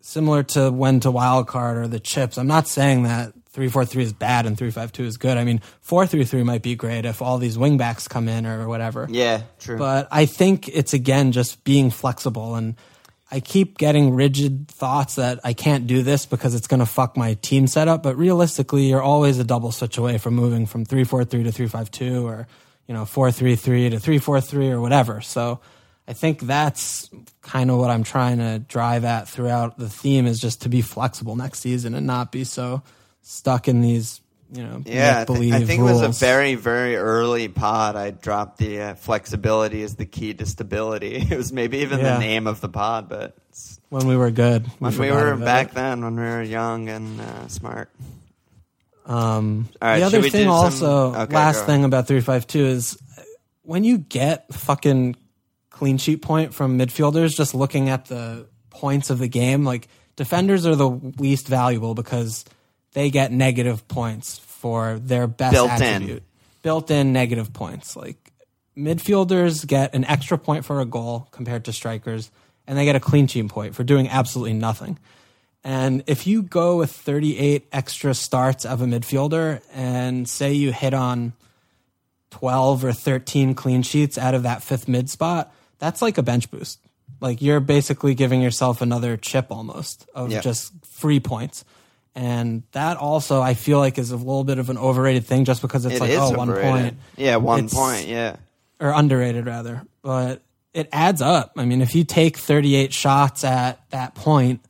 [0.00, 2.36] similar to when to wild card or the chips.
[2.36, 5.38] I'm not saying that three four three is bad and three five two is good.
[5.38, 8.68] I mean, four three three might be great if all these wingbacks come in or
[8.68, 9.06] whatever.
[9.10, 9.78] Yeah, true.
[9.78, 12.76] But I think it's again just being flexible and.
[13.30, 17.16] I keep getting rigid thoughts that I can't do this because it's going to fuck
[17.16, 18.02] my team setup.
[18.02, 21.52] But realistically, you're always a double switch away from moving from three four three to
[21.52, 22.46] three five two, or
[22.86, 25.20] you know four three three to three four three, or whatever.
[25.20, 25.60] So
[26.06, 27.10] I think that's
[27.42, 30.80] kind of what I'm trying to drive at throughout the theme is just to be
[30.80, 32.82] flexible next season and not be so
[33.20, 36.96] stuck in these you know Yeah, I, make-believe I think it was a very, very
[36.96, 37.96] early pod.
[37.96, 41.16] I dropped the uh, flexibility is the key to stability.
[41.30, 42.14] It was maybe even Yeah.
[42.14, 44.66] the name of the pod, but it's, when we were good.
[44.78, 45.74] when we were back it.
[45.74, 47.90] then, when we were young and uh, smart.
[49.06, 52.98] Um, right, the other thing, some- also, Okay, last thing about three five two is
[53.62, 55.16] when you get fucking
[55.70, 60.66] clean sheet point from midfielders, just looking at the points of the game, like defenders
[60.66, 62.44] are the least valuable because
[62.92, 65.82] they get negative points for their best Built in.
[65.82, 66.22] attribute,
[66.62, 67.96] built in negative points.
[67.96, 68.32] Like
[68.76, 72.30] midfielders get an extra point for a goal compared to strikers,
[72.66, 74.98] and they get a clean sheet point for doing absolutely nothing.
[75.64, 80.94] And if you go with 38 extra starts of a midfielder and say you hit
[80.94, 81.32] on
[82.30, 86.50] 12 or 13 clean sheets out of that fifth mid spot, that's like a bench
[86.50, 86.80] boost.
[87.20, 91.64] Like you're basically giving yourself another chip almost of just free points.
[92.20, 95.62] And that also I feel like is a little bit of an overrated thing just
[95.62, 96.72] because it's It like, oh, one overrated.
[96.72, 98.08] point Yeah, one It's- point.
[98.08, 98.36] Yeah,
[98.80, 100.42] or underrated rather, but
[100.74, 101.52] it adds up.
[101.56, 104.60] I mean, if you take 38 shots at that point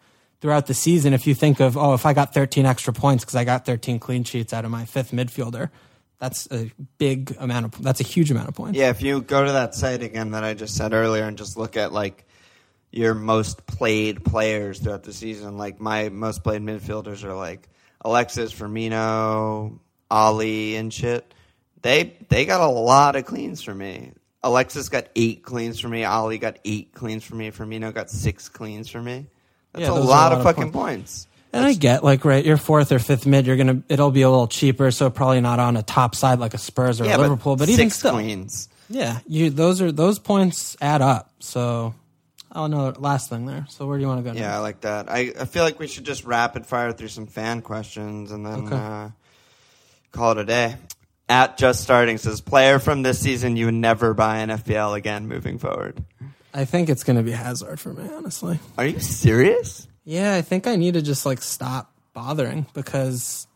[0.42, 3.34] throughout the season, if you think of, oh, if I got 13 extra points because
[3.36, 5.70] I got 13 clean sheets out of my fifth midfielder,
[6.18, 8.78] that's a big amount of, that's a huge amount of points.
[8.78, 8.90] yeah.
[8.90, 11.76] If you go to that site again that I just said earlier and just look
[11.78, 12.24] at like
[12.90, 17.68] your most played players throughout the season, like my most played midfielders are like
[18.02, 19.78] Alexis, Firmino,
[20.10, 21.32] Alli, and shit.
[21.82, 24.12] They they got a lot of cleans for me.
[24.42, 26.04] Alexis got eight cleans for me.
[26.04, 27.50] Alli got eight cleans for me.
[27.50, 29.26] Firmino got six cleans for me.
[29.72, 31.24] That's Yeah, a are a lot, lot of of fucking points.
[31.24, 31.26] points.
[31.52, 33.46] And I get like right, you're fourth or fifth mid.
[33.46, 36.54] You're gonna it'll be a little cheaper, so probably not on a top side like
[36.54, 38.68] a Spurs or yeah, a Liverpool, but, even six still, queens.
[38.90, 41.30] yeah, you those are those points add up.
[41.40, 41.94] So,
[42.52, 43.66] oh no, last thing there.
[43.68, 44.38] So where do you want to go?
[44.38, 45.10] Yeah, I like that.
[45.10, 48.66] I, I feel like we should just rapid fire through some fan questions and then
[48.66, 48.76] Okay.
[48.76, 49.08] uh,
[50.12, 50.76] call it a day.
[51.30, 55.28] At just starting says player from this season you would never buy in FPL again
[55.28, 56.02] moving forward.
[56.54, 58.58] I think it's gonna be Hazard for me, honestly.
[58.78, 59.86] Are you serious?
[60.04, 63.46] Yeah, I think I need to just like stop bothering because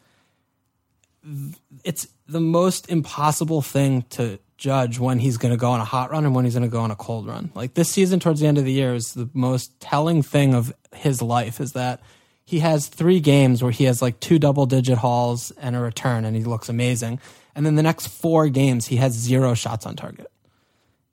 [1.82, 6.12] it's the most impossible thing to judge when he's going to go on a hot
[6.12, 7.50] run and when he's going to go on a cold run.
[7.54, 10.72] Like this season towards the end of the year is the most telling thing of
[10.94, 12.00] his life is that
[12.44, 16.24] he has 3 games where he has like two double digit hauls and a return
[16.24, 17.18] and he looks amazing.
[17.56, 20.30] And then the next 4 games he has zero shots on target.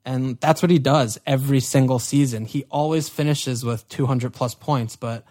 [0.04, 2.44] And that's what he does every single season.
[2.44, 5.24] He always finishes with 200 plus points, but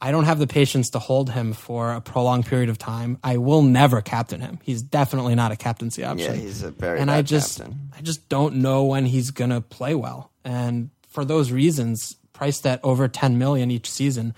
[0.00, 3.18] I don't have the patience to hold him for a prolonged period of time.
[3.24, 4.58] I will never captain him.
[4.62, 6.34] He's definitely not a captaincy option.
[6.34, 7.90] Yeah, he's a very and I just captain.
[7.96, 10.30] I just don't know when he's going to play well.
[10.44, 14.34] And for those reasons, priced at over 10 million each season,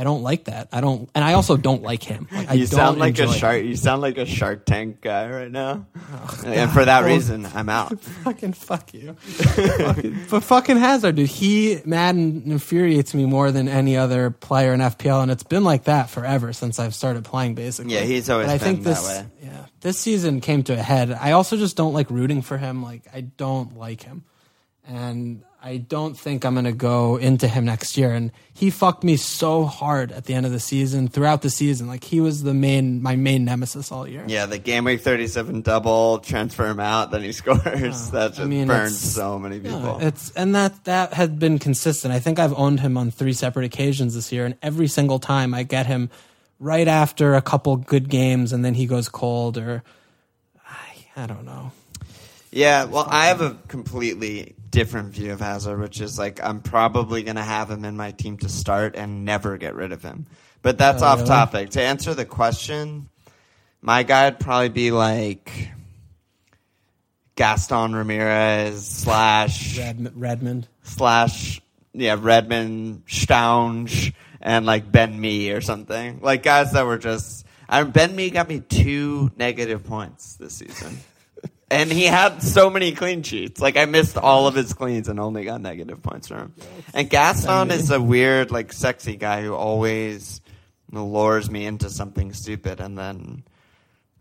[0.00, 0.68] I don't like that.
[0.70, 2.28] I don't and I also don't like him.
[2.30, 3.64] Like, I You don't sound like a shark.
[3.64, 7.68] You sound like a Shark Tank guy right now, Oh, and for that reason, I'm
[7.68, 8.00] out.
[8.24, 9.14] fucking fuck you.
[9.14, 14.78] fucking, but fucking Hazard, dude, he Madden infuriates me more than any other player in
[14.78, 17.56] FPL, and it's been like that forever since I've started playing.
[17.56, 19.26] Basically, Yeah, he's always But I been think that this, way.
[19.42, 21.10] Yeah, this season came to a head.
[21.10, 22.84] I also just don't like rooting for him.
[22.84, 24.22] Like I don't like him,
[24.86, 28.12] and I don't think I'm gonna go into him next year.
[28.12, 31.88] And he fucked me so hard at the end of the season, throughout the season.
[31.88, 34.24] Like he was the main, my main nemesis all year.
[34.28, 38.10] Yeah, the game week 37 double, transfer him out, then he scores.
[38.12, 39.98] that just I mean, burns so many Yeah, people.
[40.00, 42.14] it's and that that had been consistent.
[42.14, 45.54] I think I've owned him on three separate occasions this year, and every single time
[45.54, 46.08] I get him
[46.60, 49.82] right after a couple good games, and then he goes cold, or
[50.68, 51.72] I, I don't know.
[52.52, 57.22] Yeah, well, I have a completely different view of Hazard, which is like I'm probably
[57.24, 60.26] going to have him in my team to start and never get rid of him.
[60.62, 61.28] But that's Oh, off really?
[61.28, 61.70] topic.
[61.70, 63.08] To answer the question,
[63.82, 65.70] my guy would probably be like
[67.36, 70.68] Gaston Ramirez slash Red, Redmond.
[70.82, 71.60] slash
[71.92, 77.82] yeah Redmond Stounge and like Ben Mee or something like guys that were just I,
[77.82, 80.98] Ben Mee got me two negative points this season.
[81.70, 83.60] And he had so many clean sheets.
[83.60, 86.54] Like I missed all of his cleans and only got negative points from him.
[86.94, 90.40] And Gaston is a weird, like sexy guy who always
[90.90, 93.42] lures me into something stupid and then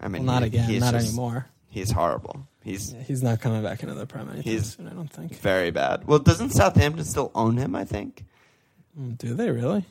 [0.02, 1.48] I mean Well, not he- again, he's not just- anymore.
[1.70, 2.48] He's horrible.
[2.64, 4.88] He's Yeah, he's not coming back into the prem anytime He's- soon.
[4.88, 5.34] I don't think.
[5.40, 6.06] very bad.
[6.08, 8.26] Well, doesn't Southampton still own him, I think?
[9.00, 9.86] Mm, Do they really?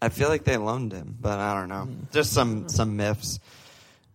[0.00, 1.88] I feel like they loaned him, but I don't know.
[2.12, 3.40] Just some some myths.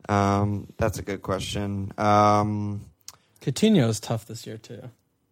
[0.10, 1.92] Um, that's a good question.
[1.98, 2.86] Um,
[3.42, 4.82] Coutinho is tough this year too.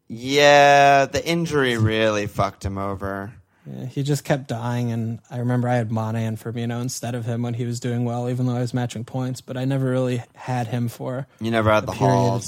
[0.08, 3.34] yeah, the injury really fucked him over.
[3.66, 7.26] Yeah, he just kept dying, and I remember I had Mane and Firmino instead of
[7.26, 9.42] him when he was doing well, even though I was matching points.
[9.42, 12.44] But I never really had him for You never had the period.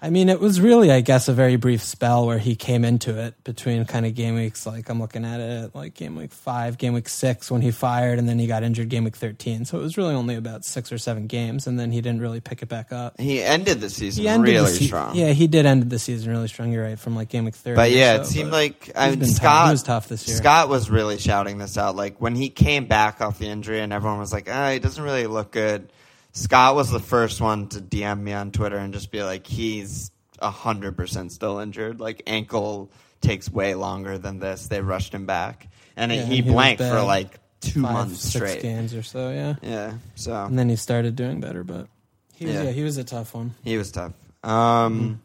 [0.00, 3.20] I mean, it was really, I guess, a very brief spell where he came into
[3.20, 4.64] it between kind of game weeks.
[4.64, 8.20] Like I'm looking at it, like game week five, game week six when he fired,
[8.20, 9.64] and then he got injured game week thirteen.
[9.64, 12.38] So it was really only about six or seven games, and then he didn't really
[12.38, 13.18] pick it back up.
[13.18, 15.16] He ended the season ended really the se- strong.
[15.16, 16.70] Yeah, he did end the season really strong.
[16.70, 17.74] You're right, from like game week thirty.
[17.74, 19.36] But yeah, so, it seemed like I mean, been tough.
[19.36, 20.36] Scott was tough this year.
[20.36, 21.96] Scott was really shouting this out.
[21.96, 25.02] Like when he came back off the injury, and everyone was like, "Ah, he doesn't
[25.02, 25.92] really look good."
[26.38, 30.10] Scott was the first one to DM me on Twitter and just be like, "He's
[30.40, 32.00] hundred percent still injured.
[32.00, 34.68] Like ankle takes way longer than this.
[34.68, 38.34] They rushed him back, and Yeah, he he blanked for like two five, months six
[38.34, 38.62] straight.
[38.62, 39.30] games or so.
[39.30, 41.64] Yeah, Yeah, so and then he started doing better.
[41.64, 41.88] But
[42.36, 42.62] he was, Yeah.
[42.64, 42.70] yeah.
[42.70, 43.54] he was a tough one.
[43.64, 44.12] He was tough.
[44.44, 45.20] Um,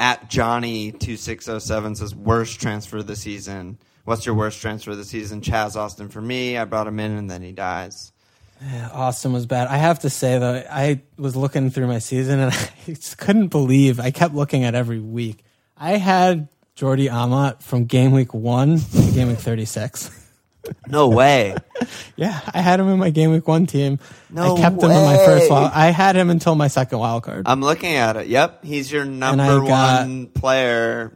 [0.00, 3.78] At Johnny two six zero seven says worst transfer of the season.
[4.04, 5.42] What's your worst transfer of the season?
[5.42, 6.56] Chaz Austin for me.
[6.58, 8.10] I brought him in and then he dies.
[8.62, 9.68] Yeah, Austin was bad.
[9.68, 13.48] I have to say though, I was looking through my season and I just couldn't
[13.48, 14.00] believe.
[14.00, 15.44] I kept looking at every week.
[15.76, 20.10] I had Jordi Amat from game week one to game week thirty six.
[20.86, 21.54] No way.
[22.16, 23.98] Yeah, I had him in my game week one team.
[24.28, 25.56] No I kept him in my first way.
[25.56, 25.72] wild.
[25.74, 27.44] I had him until my second wild card.
[27.48, 28.26] I'm looking at it.
[28.26, 31.12] Yep, he's your number got- one player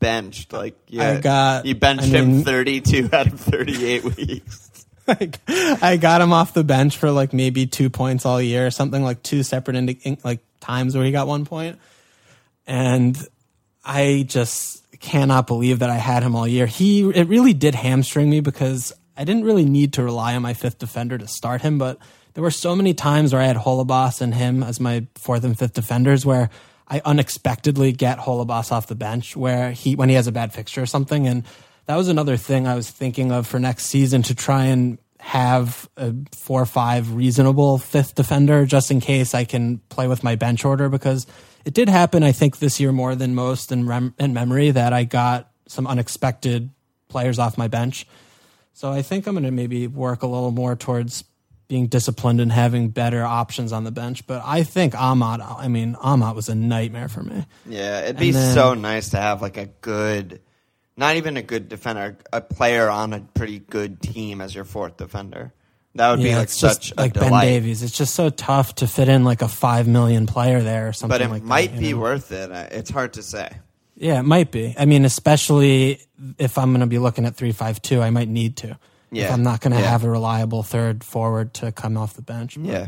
[0.00, 0.52] benched.
[0.52, 4.67] Like yeah, I got- you benched I him 32 out of 38 weeks.
[5.20, 9.02] like I got him off the bench for like maybe two points all year, something
[9.02, 11.78] like two separate indi- in- like times where he got one point,
[12.66, 13.16] and
[13.84, 16.66] I just cannot believe that I had him all year.
[16.66, 20.54] He it really did hamstring me because I didn't really need to rely on my
[20.54, 21.98] fifth defender to start him, but
[22.34, 25.58] there were so many times where I had Holebas and him as my fourth and
[25.58, 26.50] fifth defenders where
[26.86, 30.82] I unexpectedly get Holebas off the bench where he when he has a bad fixture
[30.82, 31.26] or something.
[31.26, 31.44] And
[31.88, 35.88] that was another thing I was thinking of for next season to try and have
[35.96, 40.36] a four or five reasonable fifth defender just in case I can play with my
[40.36, 41.26] bench order because
[41.64, 44.92] it did happen I think this year more than most in, rem- in memory that
[44.92, 46.70] I got some unexpected
[47.08, 48.06] players off my bench.
[48.74, 51.24] So I think I'm going to maybe work a little more towards
[51.68, 54.26] being disciplined and having better options on the bench.
[54.26, 57.44] But I think Amat, I mean, Amat was a nightmare for me.
[57.66, 60.40] Yeah, it'd be then- so nice to have like a good,
[60.98, 64.96] not even a good defender, a player on a pretty good team as your fourth
[64.96, 65.52] defender.
[65.94, 67.32] That would be like such a like Ben.
[67.32, 67.82] Davies.
[67.82, 71.14] It's just so tough to fit in like a five million player there or something
[71.18, 72.00] But it like that, might you be know?
[72.00, 72.50] worth it.
[72.72, 73.50] It's hard to say.
[73.96, 74.74] Yeah, it might be.
[74.78, 76.00] I mean, especially
[76.38, 78.70] if I'm going to be looking at three five two, I might need to.
[78.70, 78.78] If
[79.12, 79.32] Yeah.
[79.32, 79.90] I'm not going to Yeah.
[79.90, 82.56] have a reliable third forward to come off the bench.
[82.60, 82.86] But, Yeah.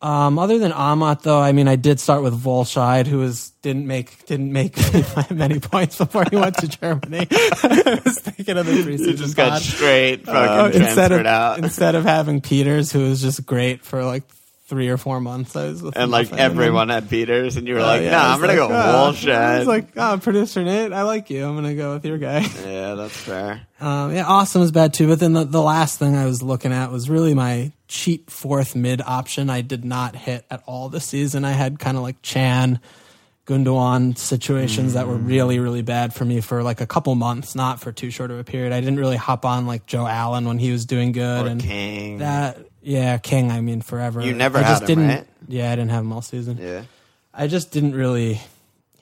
[0.00, 3.86] Um, other than Amat, though, I mean, I did start with Wollscheid, who was didn't
[3.88, 4.76] make didn't make
[5.30, 7.26] many points before he went to Germany.
[7.30, 9.62] I was thinking of the preseason You just got pod.
[9.62, 11.58] straight fucking Uh, instead transferred of out.
[11.58, 14.22] instead of having Peters, who was just great for like
[14.68, 15.56] three or four months.
[15.56, 16.38] I was with and like nothing.
[16.44, 18.46] And then- everyone had Peters, and you were Oh, like, "No, "Nah, I I'm gonna
[18.52, 19.32] like, go oh.
[19.32, 21.44] I was like, oh, producer Nate, I like you.
[21.44, 22.40] I'm gonna go with your guy.
[22.64, 23.62] yeah, that's fair.
[23.80, 25.08] Um, yeah, Austin was bad too.
[25.08, 28.76] But then the, the last thing I was looking at was really my cheap fourth
[28.76, 29.50] mid option.
[29.50, 31.44] I did not hit at all this season.
[31.44, 32.80] I had kind of like Chan,
[33.46, 35.26] Gundogan situations that were Mm.
[35.26, 38.38] really, really bad for me for like a couple months, not for too short of
[38.38, 38.72] a period.
[38.72, 41.60] I didn't really hop on like Joe Allen when he was doing good Or and
[41.62, 42.18] King.
[42.18, 42.58] that.
[42.82, 43.50] Yeah, King.
[43.50, 44.20] I mean, forever.
[44.20, 45.08] You never I had just him, didn't.
[45.08, 45.26] right?
[45.48, 46.58] Yeah, I didn't have him all season.
[46.60, 46.82] yeah.
[47.32, 48.40] I just didn't really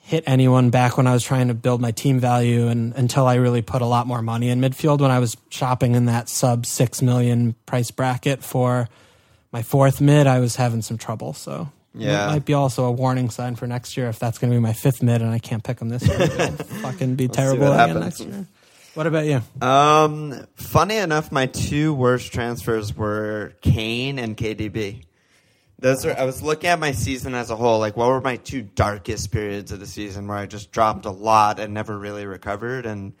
[0.07, 3.35] hit anyone back when I was trying to build my team value and until I
[3.35, 6.65] really put a lot more money in midfield when I was shopping in that sub
[6.65, 8.87] 6 million price bracket for
[9.51, 11.33] my fourth mid I was having some trouble.
[11.33, 12.23] So Yeah.
[12.23, 14.61] it might be also a warning sign for next year if that's going to be
[14.61, 16.21] my fifth mid and I can't pick them this year.
[16.21, 18.45] It'll fucking be terrible again next year.
[18.93, 19.41] What about you?
[19.61, 25.03] Um, funny enough, my two worst transfers were Kane and KDB.
[25.79, 26.17] Those are.
[26.17, 27.79] I was looking at my season as a whole.
[27.79, 31.11] Like, what were my two darkest periods of the season where I just dropped a
[31.11, 32.85] lot and never really recovered?
[32.85, 33.13] And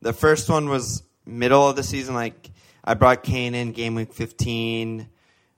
[0.00, 2.14] the first one was middle of the season.
[2.14, 2.50] Like,
[2.84, 5.08] I brought Kane in game week fifteen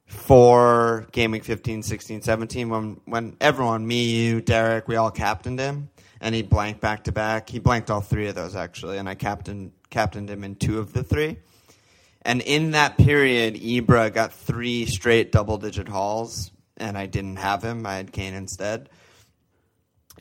[0.06, 5.58] for game week 15, 16, 17 when when everyone, me, you, Derek, we all captained
[5.58, 5.88] him
[6.20, 7.48] and he blanked back to back.
[7.48, 10.92] He blanked all three of those actually, and I captained captained him in two of
[10.92, 11.38] the three.
[12.22, 17.62] And in that period, Ibra got three straight double digit hauls, and I didn't have
[17.62, 17.84] him.
[17.84, 18.88] I had Kane instead.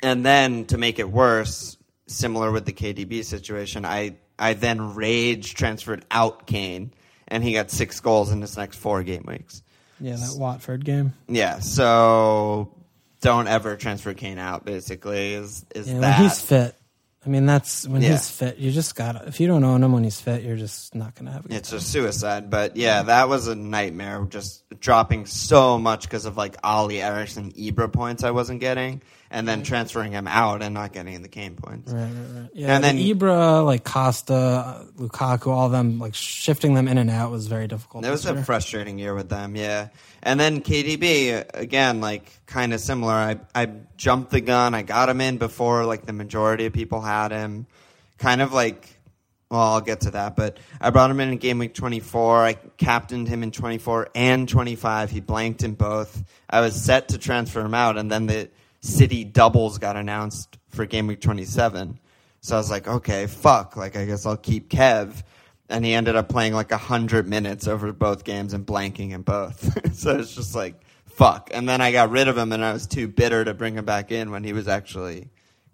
[0.01, 5.53] And then to make it worse, similar with the KDB situation, I, I then rage
[5.53, 6.91] transferred out Kane,
[7.27, 9.61] and he got six goals in his next four game weeks.
[9.99, 12.73] yeah that Watford game Yeah, so
[13.21, 14.65] don't ever transfer Kane out.
[14.65, 16.75] Basically, is is yeah, that he's fit
[17.25, 18.11] I mean that's when Yeah.
[18.11, 20.95] he's fit you just gotta if you don't own him when he's fit you're just
[20.95, 24.25] not going to have a good It's a suicide, but yeah, that was a nightmare.
[24.29, 29.47] Just dropping so much because of like Alli Eriksen Ibra points I wasn't getting, and
[29.47, 31.91] then transferring him out and not getting the Kane points.
[31.91, 32.49] Right, right, right.
[32.53, 37.09] Yeah, And then- Ibra, like Costa, Lukaku, all of them, like shifting them in and
[37.09, 38.05] out was very difficult.
[38.05, 38.43] It was a year.
[38.43, 39.89] frustrating year with them, yeah.
[40.23, 43.13] And then KDB again, like kind of similar.
[43.13, 44.73] I I jumped the gun.
[44.73, 47.65] I got him in before like the majority of people had him.
[48.19, 48.87] Kind of like,
[49.51, 50.35] well, I'll get to that.
[50.35, 52.43] But I brought him in in game week 24.
[52.43, 55.11] I captained him in 24 and 25.
[55.11, 56.23] He blanked in both.
[56.49, 60.87] I was set to transfer him out, and then the City doubles got announced for
[60.87, 61.99] game week 27.
[62.39, 63.77] So I was like, okay, fuck.
[63.77, 65.21] Like I guess I'll keep Kev
[65.69, 69.21] and he ended up playing like a hundred minutes over both games and blanking in
[69.21, 69.93] both.
[69.95, 70.75] so it's just like
[71.05, 71.49] fuck.
[71.53, 73.85] And then I got rid of him, and I was too bitter to bring him
[73.85, 75.29] back in when he was actually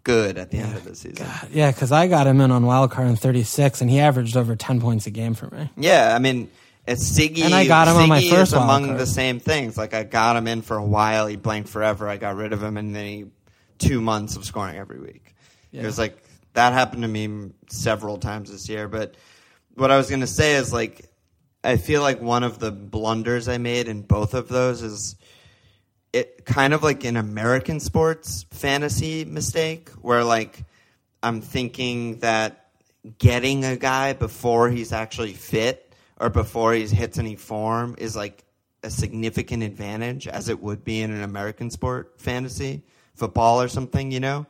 [0.08, 1.28] good at the end of the season.
[1.52, 4.56] Yeah, because I got him in on wild card in 36, and he averaged over
[4.56, 5.70] 10 points a game for me.
[5.78, 6.50] Yeah, I mean.
[6.90, 8.98] It's Siggy, And I got him on my Siggy first is among card.
[8.98, 9.78] the same things.
[9.78, 12.08] Like I got him in for a while, he blanked forever.
[12.08, 13.26] I got rid of him, and then he
[13.78, 15.36] two months of scoring every week.
[15.74, 16.18] It was like
[16.54, 18.88] that happened to me several times this year.
[18.88, 19.16] But
[19.76, 21.06] what I was going to say is like
[21.62, 25.18] I feel like one of the blunders I made in both of those is
[26.14, 30.64] it kind of like an American sports fantasy mistake where like
[31.22, 32.70] I'm thinking that
[33.18, 38.44] getting a guy before he's actually fit or before he hits any form is like
[38.84, 42.84] a significant advantage as it would be in an American sport fantasy
[43.16, 44.46] football or something, you know?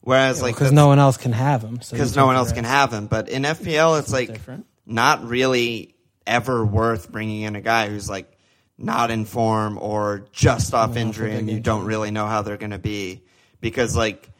[0.00, 1.76] Whereas like Because no one else can have him.
[1.76, 3.06] because no one else can have him.
[3.06, 4.66] But in FPL, it's like different.
[4.84, 5.94] not really
[6.26, 8.33] ever worth bringing in a guy who's like
[8.76, 12.70] not in form or just off injury and you don't really know how they're going
[12.70, 13.22] to be.
[13.60, 14.30] Because like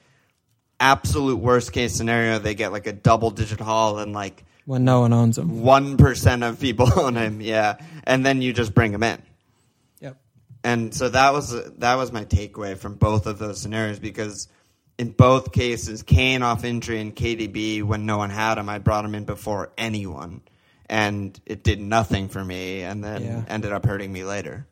[0.81, 5.01] absolute worst case scenario they get like a double digit haul and like when no
[5.01, 5.63] one owns him.
[5.63, 7.77] 1% of people own him yeah.
[8.05, 9.23] And then you just bring him in.
[10.01, 10.17] Yep.
[10.65, 14.49] and so that was that was my takeaway from both of those scenarios because
[14.99, 19.05] in both cases, Kane off injury and KDB when no one had him, I brought
[19.05, 20.43] him in before anyone,
[20.89, 23.43] and it did nothing for me, and then Yeah.
[23.49, 24.67] ended up hurting me later.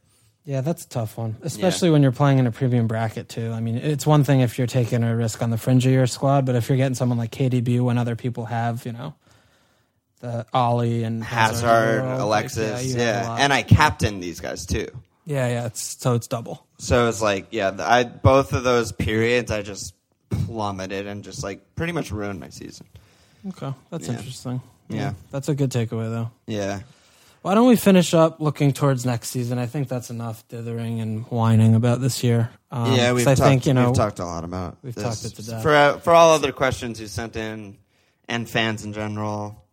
[0.45, 3.53] Yeah, that's a tough one, especially when you're playing in a premium bracket too.
[3.53, 6.09] I mean, it's one thing if you're taking a risk on the fringe of your
[6.09, 9.15] squad, but if you're getting someone like KDB when other people have, you know,
[10.21, 14.21] the Alli and Hazard, of the world, like, Alexis, you yeah, have and I captained
[14.23, 14.89] these guys too.
[15.27, 16.67] yeah, yeah, it's so it's double.
[16.79, 19.95] So it's like, yeah, I both of those periods, I just
[20.31, 22.87] plummeted and just like pretty much ruined my season.
[23.49, 24.15] Okay, that's Yeah.
[24.17, 24.61] interesting.
[24.97, 25.15] Yeah.
[25.31, 26.31] that's a good takeaway though.
[26.47, 26.81] Yeah,
[27.43, 29.59] Why don't we finish up looking towards next season?
[29.59, 32.51] I think that's enough dithering and whining about this year.
[32.71, 34.79] Um, yeah, 'cause we've I talked, think you know we've talked a lot about.
[34.83, 35.03] we've this.
[35.05, 35.63] talked it to death.
[35.63, 37.77] For uh, for all other questions you sent in
[38.29, 39.65] and fans in general,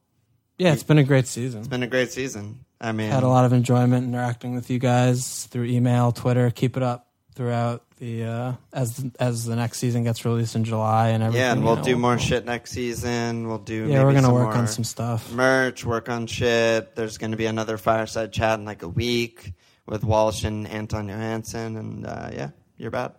[0.58, 1.60] yeah, it's been a great season.
[1.60, 2.66] it's been a great season.
[2.82, 6.50] I mean, Had a lot of enjoyment interacting with you guys through email, Twitter.
[6.50, 11.10] Keep it up throughout the uh, as as the next season gets released in July
[11.10, 11.42] and everything.
[11.42, 13.48] Yeah, and we'll know, do more shit next season.
[13.48, 13.88] We'll do.
[13.88, 15.32] Yeah, we're gonna work on some stuff.
[15.32, 16.96] merch, work on shit.
[16.96, 19.54] There's going to be another fireside chat in like a week
[19.86, 23.12] with Walsh and Anton Johansson, and uh, yeah, you're bad.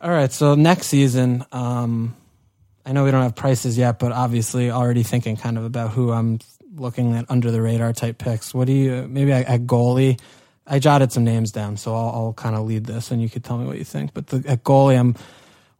[0.00, 2.16] All right, so next season, um,
[2.86, 6.12] I know we don't have prices yet, but obviously already thinking kind of about who
[6.12, 6.38] I'm
[6.74, 8.54] looking at under the radar type picks.
[8.54, 10.18] What do you maybe at goalie?
[10.70, 13.42] I jotted some names down, so I'll, I'll kind of lead this, and you could
[13.42, 14.14] tell me what you think.
[14.14, 15.16] But the, at goalie, I'm a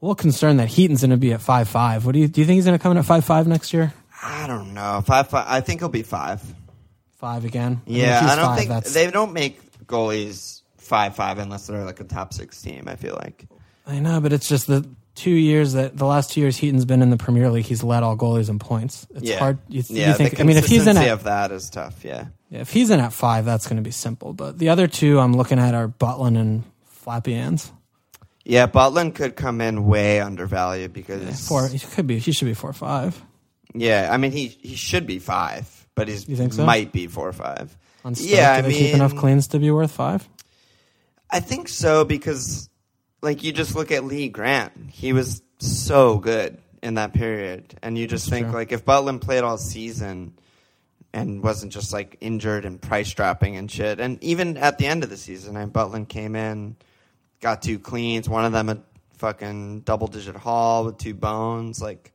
[0.05, 2.05] little concerned that Heaton's going to be at five five.
[2.05, 2.41] What do you do?
[2.41, 3.95] You think he's going to come in at five five next year?
[4.23, 5.01] I don't know.
[5.07, 5.47] Five, five.
[5.49, 6.43] I think he'll be five.
[7.19, 7.81] Five again?
[7.87, 11.69] I mean, Yeah, I don't five, think that's- they don't make goalies five five unless
[11.69, 12.85] they're like a top six team.
[12.89, 13.47] I feel like.
[13.87, 17.03] I know, but it's just the two years that the last two years Heaton's been
[17.03, 19.07] in the Premier League, he's led all goalies in points.
[19.15, 19.39] It's yeah.
[19.39, 19.59] hard.
[19.69, 20.09] You, yeah.
[20.09, 20.37] you think?
[20.37, 22.05] the I mean, if he's in consistency at of that is tough.
[22.05, 22.27] Yeah.
[22.51, 24.33] Yeah, if he's in at five, that's going to be simple.
[24.33, 27.71] But the other two I'm looking at are Butland and Flappy Hands.
[28.45, 32.19] Yeah, Butland could come in way undervalued because Four, he could be.
[32.19, 33.23] He should be four or five.
[33.75, 36.65] Yeah, I mean he he should be five, but he's You think so?
[36.65, 37.77] might be four or five.
[38.05, 40.29] On Stoke, Yeah, I do they keep enough mean- cleans to be worth five.
[41.31, 42.69] I think so because
[43.23, 47.97] like you just look at Lee Grant, he was so good in that period, and
[47.97, 48.57] you just That's think true.
[48.57, 50.33] like if Butland played all season
[51.13, 55.03] and wasn't just like injured and price dropping and shit, and even at the end
[55.05, 56.77] of the season, and Butland came in,
[57.41, 58.79] got two cleans, one of them a
[59.19, 62.13] fucking double digit haul with two bones, like.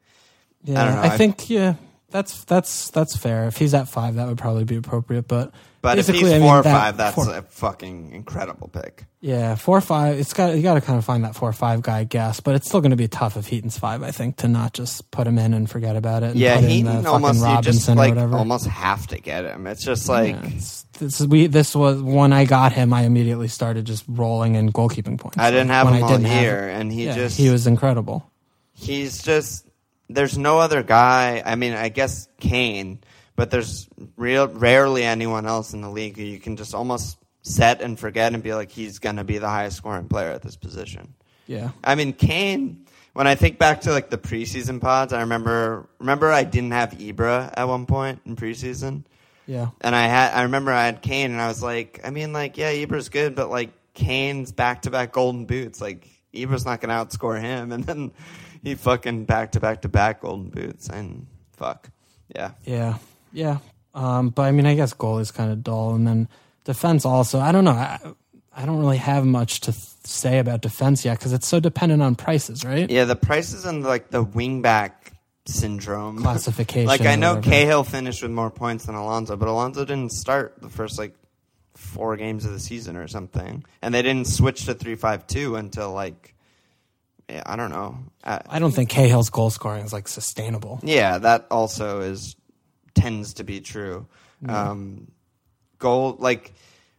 [0.64, 1.76] Yeah, don't know, I I- think yeah,
[2.10, 3.46] that's that's that's fair.
[3.48, 5.28] If he's at five, that would probably be appropriate.
[5.28, 5.54] But
[5.86, 9.06] But if he's I mean, four or that five, that's four- a fucking incredible pick.
[9.22, 10.20] yeah, four or five.
[10.20, 12.40] It's got you got to kind of find that four or five guy, I guess.
[12.40, 14.04] But it's still going to be tough if Heaton's five.
[14.04, 16.32] I think to not just put him in and forget about it.
[16.32, 18.38] And Yeah, Heaton almost you Robinson just or like whatever.
[18.38, 19.68] almost have to get him.
[19.68, 22.94] It's just like Yeah, it's- this, we, this was when I got him.
[22.94, 25.38] I immediately started just rolling in goalkeeping points.
[25.38, 28.32] I didn't have When him I didn't year, and he Yeah, just he was incredible.
[28.74, 29.68] he's just
[30.08, 31.42] there's no other guy.
[31.46, 33.00] I mean, I guess Kane,
[33.36, 37.82] but there's real rarely anyone else in the league who you can just almost set
[37.82, 40.56] and forget and be like he's going to be the highest scoring player at this
[40.56, 41.14] position.
[41.48, 42.82] Yeah, I mean, Kane.
[43.14, 46.92] When I think back to like the preseason pods, I remember remember I didn't have
[46.92, 49.06] Ibra at one point in preseason.
[49.46, 52.34] yeah, And I had, I remember I had Kane, and I was like, I mean,
[52.34, 55.80] like, yeah, Ibra's good, but like Kane's back to back golden boots.
[55.80, 58.12] Like Ibra's not going to outscore him, and then
[58.64, 61.90] he fucking back to back to back golden boots, and fuck,
[62.36, 62.98] yeah, yeah,
[63.36, 63.58] yeah.
[63.94, 66.28] Um, but I mean, I guess goal is kind of dull, and then
[66.64, 67.40] defense also.
[67.40, 67.72] I don't know.
[67.72, 68.00] I,
[68.56, 72.02] I don't really have much to th- say about defense yet because it's so dependent
[72.02, 72.90] on prices, right?
[72.90, 73.06] yeah.
[73.06, 74.92] The prices and like the wingback
[75.46, 76.88] syndrome Classification.
[76.88, 77.40] like I know.
[77.42, 81.14] Cahill finished with more points than Alonso, but Alonso didn't start the first like
[81.76, 85.56] four games of the season or something, and they didn't switch to three five two
[85.56, 86.34] until like.
[87.28, 87.98] Yeah, I don't know.
[88.24, 90.80] Uh, I don't think Cahill's goal scoring is like sustainable.
[90.84, 92.36] Yeah, that also is
[92.96, 94.08] tends to be true.
[94.48, 95.12] Um,
[95.78, 96.54] goal like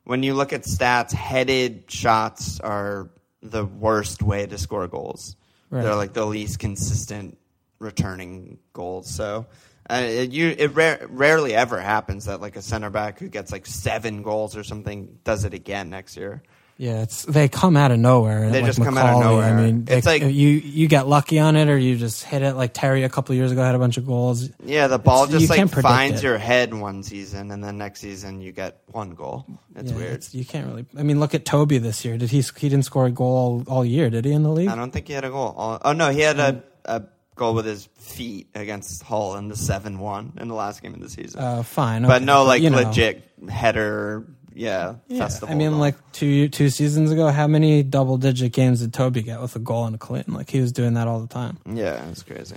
[0.04, 3.10] when you look at stats, headed shots are
[3.42, 5.36] the worst way to score goals.
[5.70, 5.82] Right.
[5.82, 7.38] They're like the least consistent
[7.78, 9.08] returning goals.
[9.10, 9.46] So
[9.90, 13.52] uh, it, you it rare, rarely ever happens that like a center back who gets
[13.52, 16.42] like seven goals or something does it again next year.
[16.78, 18.50] Yeah, it's they come out of nowhere.
[18.50, 19.44] They like just come out of nowhere.
[19.58, 22.42] I mean, It's they- like- you you get lucky on it, or you just hit
[22.42, 24.50] it like Terry a couple years ago had a bunch of goals.
[24.62, 26.24] Yeah, the ball It's- just like finds it.
[26.24, 29.46] your head one season, and then next season you get one goal.
[29.74, 30.08] It's Yeah, weird.
[30.12, 30.84] it's- you can't really.
[30.98, 32.18] I mean, look at Toby this year.
[32.18, 32.42] Did he?
[32.58, 34.32] He didn't score a goal all, all year, did he?
[34.32, 34.68] In the league?
[34.68, 35.54] I don't think he had a goal.
[35.56, 37.02] Oh, oh, no, he had a, a
[37.36, 41.00] goal with his feet against Hull in the seven one in the last game of
[41.00, 41.40] the season.
[41.40, 42.82] Uh, fine, but no, like you know.
[42.82, 44.26] legit header.
[44.56, 45.54] Yeah, Yeah, festival.
[45.54, 45.80] I mean, goal.
[45.80, 49.58] like two two seasons ago, how many double digit games did Toby get with a
[49.58, 50.24] goal and a clean?
[50.28, 51.58] Like he was doing that all the time.
[51.70, 52.56] yeah, it's crazy.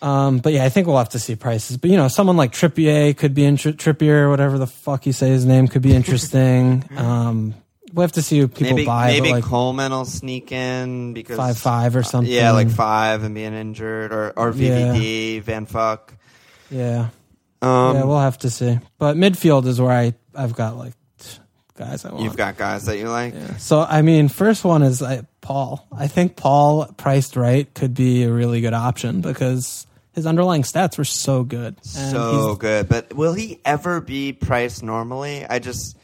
[0.00, 1.76] Um, but yeah, I think we'll have to see prices.
[1.76, 5.28] But you know, someone like Trippier could be inter- Trippier, whatever the fuck you say
[5.28, 6.84] his name, could be interesting.
[6.96, 7.54] um,
[7.92, 9.06] we'll have to see who people maybe buy.
[9.08, 12.32] maybe like Coleman will sneak in because five five or something.
[12.32, 16.14] Yeah, like five and being injured, or or VVD Van Fuck.
[16.70, 17.08] Yeah,
[17.62, 18.78] Um, yeah, we'll have to see.
[18.98, 20.98] But midfield is where I I've got like t-
[21.76, 22.22] guys I want.
[22.24, 23.34] you've got guys that you like.
[23.34, 23.56] Yeah.
[23.56, 25.86] So I mean, first one is I, Paul.
[25.92, 30.96] I think Paul priced right could be a really good option because his underlying stats
[30.98, 31.84] were so good.
[31.84, 32.88] So good.
[32.88, 35.44] But will he ever be priced normally?
[35.44, 35.96] I just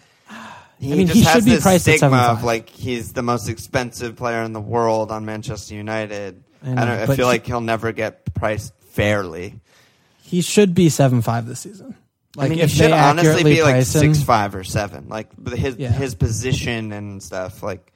[0.79, 2.39] he I mean, just he has should be this stigma 75.
[2.39, 6.43] of like he's the most expensive player in the world on Manchester United.
[6.65, 9.61] I I, don't, I feel he- like he'll never get priced fairly.
[10.23, 11.95] he should be seven five this season.
[12.41, 14.55] Like I mean, if he should they honestly accurately be like price him, six five
[14.55, 15.09] or seven.
[15.09, 15.93] Like but his Yeah.
[15.93, 17.63] his position and stuff.
[17.63, 17.93] Like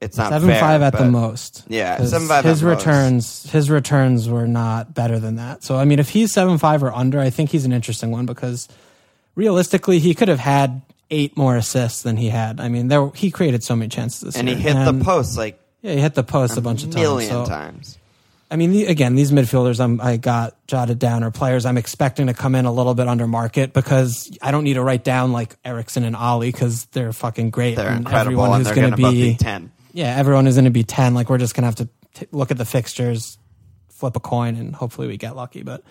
[0.00, 1.64] it's not seven fair, five at the but- most.
[1.68, 2.76] Yeah, 'Cause 7.5 at His most.
[2.78, 5.62] returns, his returns were not better than that.
[5.62, 8.26] So I mean, if he's seven five or under, I think he's an interesting one
[8.26, 8.68] because
[9.34, 12.58] realistically, he could have had eight more assists than he had.
[12.60, 14.74] I mean, there he created so many chances this And he year.
[14.74, 17.00] hit the post like Yeah, he hit the post a, bunch of times.
[17.02, 17.98] million so- times.
[18.52, 22.26] I mean, the, again, these midfielders I'm, I got jotted down are players I'm expecting
[22.26, 25.32] to come in a little bit under market because I don't need to write down
[25.32, 27.76] like Eriksen and Alli because they're fucking great.
[27.76, 29.72] They're and incredible, everyone and who's they're going to be ten.
[29.94, 31.14] yeah, everyone is going to be 10.
[31.14, 33.38] Like, we're just going to have to t- look at the fixtures,
[33.88, 35.62] flip a coin, and hopefully we get lucky.
[35.62, 35.82] But,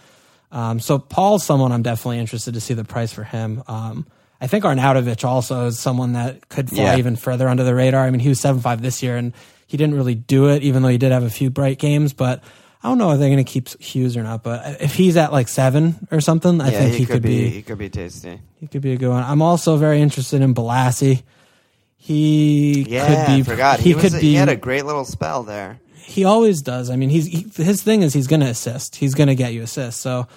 [0.52, 3.64] um, so Paul's someone I'm definitely interested to see the price for him.
[3.68, 4.06] Um,
[4.42, 6.98] I think Arnautovic also is someone that could fly Yeah.
[6.98, 8.04] even further under the radar.
[8.06, 9.34] I mean, he was 7 5 this year, and
[9.68, 12.12] he didn't really do it, even though he did have a few bright games.
[12.14, 12.44] But
[12.84, 14.42] I don't know if they're going to keep Hughes or not.
[14.42, 17.44] But if he's at like seven or something, I yeah, think he, he, could, be,
[17.44, 18.42] be he could be tasty.
[18.60, 19.24] he could be a good one.
[19.24, 21.22] I'm also very interested in Bolasie.
[21.98, 23.40] He Yeah, could be.
[23.42, 23.80] I forgot.
[23.80, 24.20] He, He, could be.
[24.22, 25.80] he had a great little spell there.
[25.96, 26.90] He always does.
[26.90, 28.96] I mean, he's he, his thing is he's going to assist.
[28.96, 30.02] He's going to get you assists.
[30.02, 30.28] So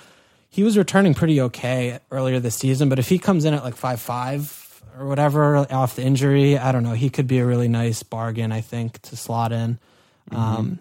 [0.55, 2.89] he was returning pretty okay earlier this season.
[2.89, 6.71] But if he comes in at like five five or whatever off the injury, I
[6.71, 6.93] don't know.
[6.93, 8.53] He could be a really nice bargain.
[8.53, 9.81] I think to slot in.
[10.31, 10.79] Um,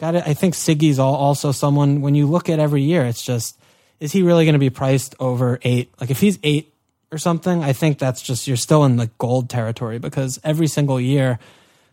[0.00, 0.24] got it.
[0.26, 2.00] I think Siggy's also someone.
[2.00, 3.56] When you look at every year, it's just
[4.00, 5.94] is he really going to be priced over eight?
[6.00, 6.74] Like if he's eight
[7.12, 11.00] or something, I think that's just you're still in like gold territory because every single
[11.00, 11.38] year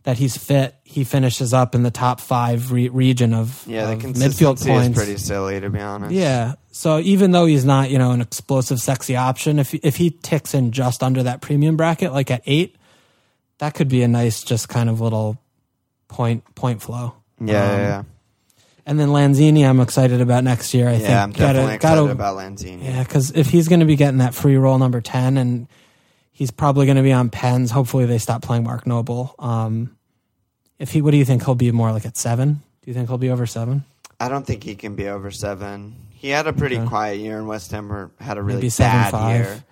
[0.03, 3.93] that he's fit, he finishes up in the top five re- region of, Yeah, the
[3.93, 4.97] of midfield points.
[4.97, 6.11] pretty silly to be honest.
[6.11, 6.55] Yeah.
[6.71, 10.53] So even though he's not, you know, an explosive, sexy option, if if he ticks
[10.53, 12.75] in just under that premium bracket, like at eight,
[13.59, 15.37] that could be a nice, just kind of little
[16.09, 17.13] point point flow.
[17.39, 17.77] yeah, Um, yeah.
[17.77, 18.03] yeah.
[18.85, 20.89] And then Lanzini, I'm excited about next year.
[20.89, 22.83] I think Yeah, I'm gotta- definitely excited gotta- about Lanzini.
[22.83, 25.67] Yeah, because if he's going to be getting that free role number ten, and
[26.33, 27.71] he's probably going to be on pens.
[27.71, 29.33] Hopefully, they stop playing Mark Noble.
[29.39, 29.95] Um,
[30.79, 32.55] if he, what do you think he'll be more like at seven?
[32.81, 33.85] Do you think he'll be over seven?
[34.19, 35.95] I don't think he can be over seven.
[36.13, 36.87] He had a pretty Okay.
[36.87, 39.35] quiet year in West Ham, or had a really Maybe seven bad five.
[39.45, 39.63] year.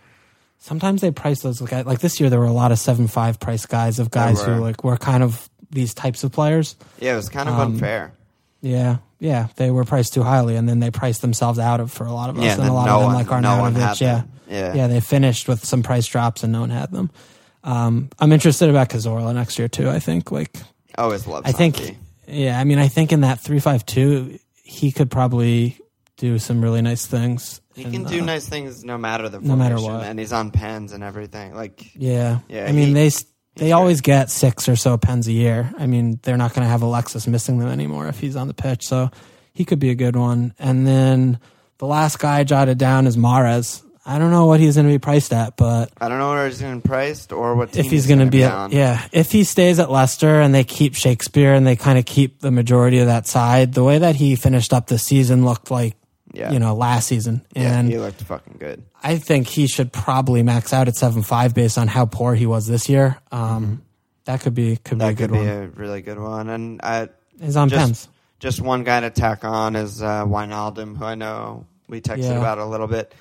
[0.59, 2.29] Sometimes they price those guys like this year.
[2.29, 5.23] There were a lot of seven five price guys of guys who like were kind
[5.23, 6.75] of these types of players.
[6.99, 8.13] Yeah, it was kind of Um, unfair.
[8.61, 12.05] Yeah, yeah, they were priced too highly, and then they priced themselves out of for
[12.05, 13.49] a lot of us, Yeah, and then a lot no of them one- like no
[13.49, 13.79] Arnautovic.
[13.79, 14.23] had yeah.
[14.47, 14.73] Yeah.
[14.75, 17.09] yeah, they finished with some price drops, and no one had them.
[17.63, 19.89] Um, I'm interested about Cazorla next year too.
[19.89, 20.57] I think like
[20.97, 21.43] I Always love.
[21.45, 21.97] I think Santi.
[22.27, 25.77] yeah, I mean I think in that three five two he could probably
[26.17, 27.61] do some really nice things.
[27.75, 30.07] he And, can do uh, nice things no matter the no matter formation, what.
[30.07, 31.55] and he's on pens and everything.
[31.55, 33.09] Like Yeah, Yeah, I mean they
[33.55, 35.73] they he's always get six or so pens a year.
[35.77, 38.53] I mean they're not going to have Alexis missing them anymore if he's on the
[38.53, 38.87] pitch.
[38.87, 39.11] So
[39.53, 40.53] he could be a good one.
[40.59, 41.39] And then
[41.77, 43.83] the last guy I jotted down is Mahrez.
[44.03, 46.47] I don't know what he's going to be priced at, but I don't know where
[46.47, 48.71] he's going to be priced or what team if he's going to be, on.
[48.71, 52.05] at, yeah, if he stays at Leicester and they keep Shakespeare and they kind of
[52.05, 55.69] keep the majority of that side, the way that he finished up the season looked
[55.69, 55.95] like
[56.33, 57.77] yeah, you know last season, yeah.
[57.79, 58.83] and he looked fucking good.
[59.03, 62.45] I think he should probably max out at seven five based on how poor he
[62.45, 63.17] was this year.
[63.31, 63.81] Um,
[64.25, 65.15] That could be could be a Mm-hmm.
[65.15, 65.47] That could be one.
[65.47, 66.49] a really good one.
[66.49, 67.09] And I,
[67.41, 68.07] He's on just- pens.
[68.39, 72.37] just one guy to tack on is uh, Wijnaldum, who I know we texted Yeah.
[72.39, 73.13] about a little bit.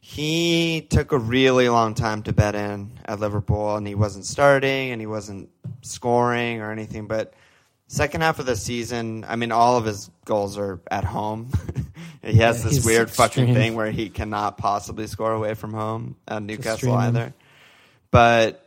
[0.00, 4.90] he took a really long time to bet in at Liverpool, and he wasn't starting,
[4.90, 5.50] and he wasn't
[5.82, 7.06] scoring or anything.
[7.06, 7.34] But
[7.88, 11.50] second half of the season, I mean, all of his goals are at home.
[12.22, 16.16] he has Yeah, this weird fucking thing where he cannot possibly score away from home
[16.28, 17.34] at Newcastle either.
[18.10, 18.64] But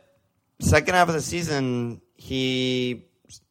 [0.60, 3.04] second half of the season, he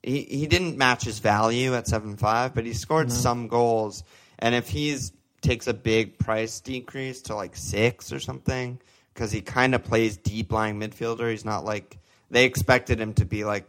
[0.03, 4.03] he he didn't match his value at seven five, but he scored some goals.
[4.39, 5.11] And if he's
[5.41, 8.79] takes a big price decrease to like six or something,
[9.13, 11.97] because he kind of plays deep lying midfielder, he's not like
[12.29, 13.67] they expected him to be like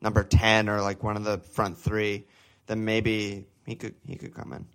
[0.00, 2.24] number ten or like one of the front three.
[2.66, 4.66] Then maybe he could he could come in.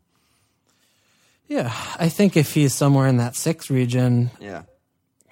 [1.48, 4.64] Yeah, I think if he's somewhere in that six region, Yeah,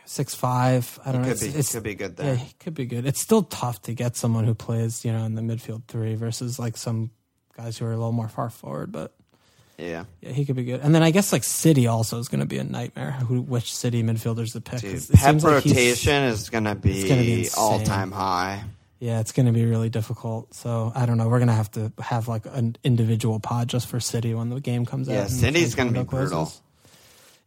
[0.06, 1.28] six five, I don't know.
[1.30, 2.36] could it's- be it's- could be good Yeah, there.
[2.36, 3.06] he could be good.
[3.06, 6.60] It's still tough to get someone who plays, you know, in the midfield three versus
[6.60, 7.12] like some
[7.58, 8.92] guys who are a little more far forward.
[8.92, 9.14] But
[9.78, 10.82] Yeah, yeah, he could be good.
[10.82, 13.12] And then I guess like City also is going to be a nightmare.
[13.14, 14.82] Who, which City midfielders to pick?
[14.82, 18.64] dude, pep seems like rotation is it's gonna be be all time high.
[19.02, 20.54] Yeah, it's going to be really difficult.
[20.54, 21.28] So I don't know.
[21.28, 24.62] We're going to have to have like an individual pod just for City when the
[24.62, 25.20] game comes Yeah, out.
[25.22, 26.54] Yeah, City's gonna be window brutal.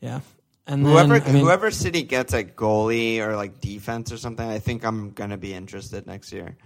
[0.01, 0.21] Yeah,
[0.67, 4.47] and Whoever then, I mean, whoever City gets at goalie or like defense or something,
[4.47, 6.57] I think I'm gonna be interested next year.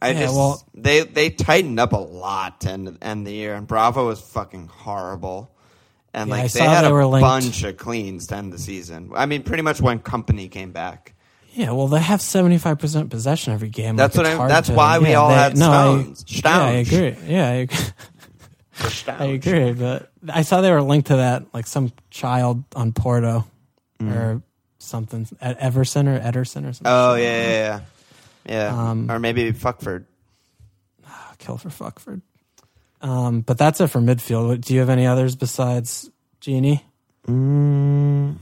[0.00, 3.54] I Yeah, just well- they they tightened up a lot to end, end the year,
[3.54, 5.50] and Bravo was fucking horrible.
[6.14, 9.10] And Yeah, like they had they a bunch of cleans to end the season.
[9.14, 11.14] I mean, pretty much when Kompany came back.
[11.56, 13.94] Yeah, well, they have seventy five percent possession every game.
[13.96, 14.48] That's Like, what I.
[14.48, 16.24] That's to- why we yeah, all they- had no, I- Stones.
[16.28, 17.16] Yeah, I agree.
[17.26, 17.78] Yeah, I agree.
[19.08, 19.72] I agree.
[19.72, 23.46] But I saw they were linked to that, like some child on Porto
[24.02, 24.12] Mm.
[24.12, 24.42] or
[24.80, 26.82] something at Everson or Ederson or something.
[26.86, 27.80] Oh yeah, yeah, yeah.
[28.46, 30.04] Yeah, Um, or maybe Fuckford.
[31.38, 32.20] kill for Fuckford.
[33.00, 34.60] Um, but that's it for midfield.
[34.62, 36.84] Do you have any others besides Genie?
[37.28, 38.36] Mm,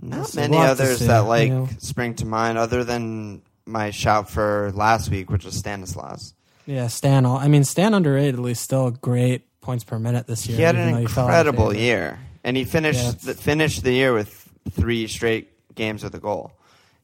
[0.00, 1.68] not many others that like you know.
[1.78, 6.34] spring to mind, other than my shout for last week, which was Stanislas.
[6.66, 7.26] Yeah, Stan.
[7.26, 10.56] I mean, Stan underratedly still great points per minute this year.
[10.56, 13.34] He had an though he fell out of incredible year, and he finished Yeah, the,
[13.34, 16.52] finished the year with three straight games with a goal.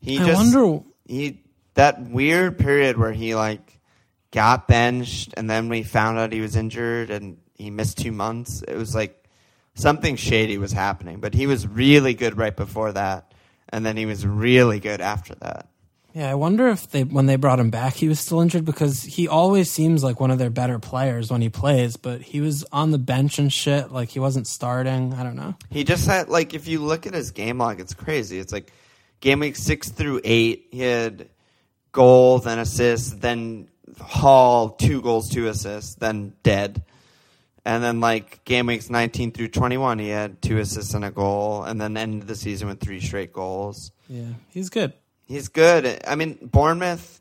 [0.01, 0.84] He I just wonder.
[1.07, 1.40] he
[1.74, 3.78] that weird period where he like
[4.30, 8.62] got benched, and then we found out he was injured, and he missed two months.
[8.66, 9.26] It was like
[9.77, 13.33] something shady was happening, but he was really good right before that,
[13.68, 15.68] and then he was really good after that.
[16.14, 19.03] Yeah, I wonder if they when they brought him back, he was still injured because
[19.03, 22.64] he always seems like one of their better players when he plays, but he was
[22.72, 23.93] on the bench and shit.
[23.93, 25.12] Like he wasn't starting.
[25.12, 25.57] I don't know.
[25.68, 28.39] He just had like if you look at his game log, it's crazy.
[28.39, 28.72] It's like
[29.20, 31.29] game week six through eight, he had
[31.93, 33.68] goals and assists, then
[34.01, 36.83] Hall two goals, two assists, then dead.
[37.67, 41.11] And then like game weeks nineteen through twenty one, he had two assists and a
[41.11, 43.91] goal, and then ended the season with three straight goals.
[44.09, 44.93] Yeah, he's good.
[45.27, 46.01] He's good.
[46.07, 47.21] I mean, Bournemouth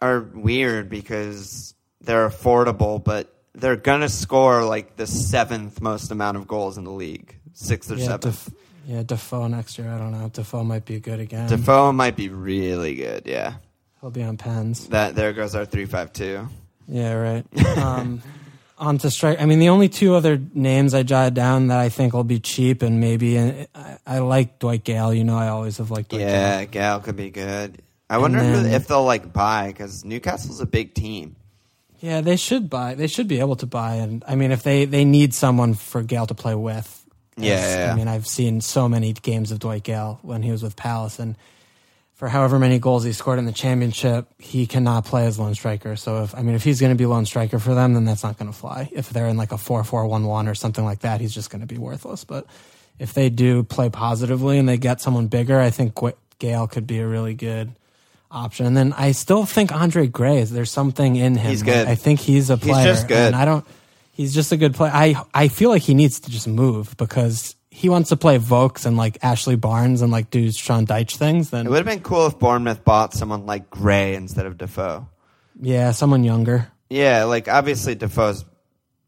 [0.00, 6.48] are weird because they're affordable, but they're gonna score like the seventh most amount of
[6.48, 8.46] goals in the league, sixth or yeah, seventh.
[8.46, 8.54] Def-
[8.86, 9.90] yeah, Defoe next year.
[9.90, 10.30] I don't know.
[10.30, 11.46] Defoe might be good again.
[11.46, 13.24] Defoe might be really good.
[13.26, 13.56] Yeah,
[14.00, 14.88] He'll be on pens.
[14.88, 16.48] that there goes our three five two.
[16.86, 17.44] Yeah, right.
[17.76, 18.22] Um,
[18.78, 19.40] on to strike.
[19.40, 22.40] I mean, the only two other names I jotted down that I think will be
[22.40, 25.12] cheap and maybe and I, I like Dwight Gayle.
[25.12, 26.70] You know, I always have liked Dwight Yeah, Gayle.
[26.70, 27.82] Gal could be good.
[28.10, 31.36] I And wonder then- if they'll like buy because Newcastle's a big team.
[32.00, 32.94] Yeah, they should buy.
[32.94, 33.94] They should be able to buy.
[33.96, 36.94] And I mean, if they they need someone for Gayle to play with.
[37.36, 37.92] Yeah, yeah, yeah.
[37.92, 41.18] I mean, I've seen so many games of Dwight Gayle when he was with Palace,
[41.18, 41.36] and
[42.18, 45.94] for however many goals he scored in the championship, he cannot play as lone striker.
[45.94, 48.24] So if I mean, if he's going to be lone striker for them, then that's
[48.24, 48.90] not going to fly.
[48.92, 51.78] If they're in like a four-four-one-one or something like that, he's just going to be
[51.78, 52.24] worthless.
[52.24, 52.44] But
[52.98, 55.96] if they do play positively and they get someone bigger, I think
[56.40, 57.70] Gayle could be a really good
[58.32, 58.66] option.
[58.66, 61.50] And then I still think Andre Gray is there's something in him.
[61.50, 61.86] He's good.
[61.86, 62.88] I think he's a player.
[62.88, 63.28] He's just good.
[63.28, 63.64] And I don't.
[64.10, 64.90] He's just a good player.
[64.92, 68.86] I I feel like he needs to just move because he wants to play Vokes
[68.86, 71.50] and like Ashley Barnes and like do Sean Dyche things.
[71.50, 75.06] Then It would have been cool if Bournemouth bought someone like Gray instead of Defoe.
[75.60, 76.70] yeah, someone younger.
[76.90, 78.44] Yeah, like obviously Defoe's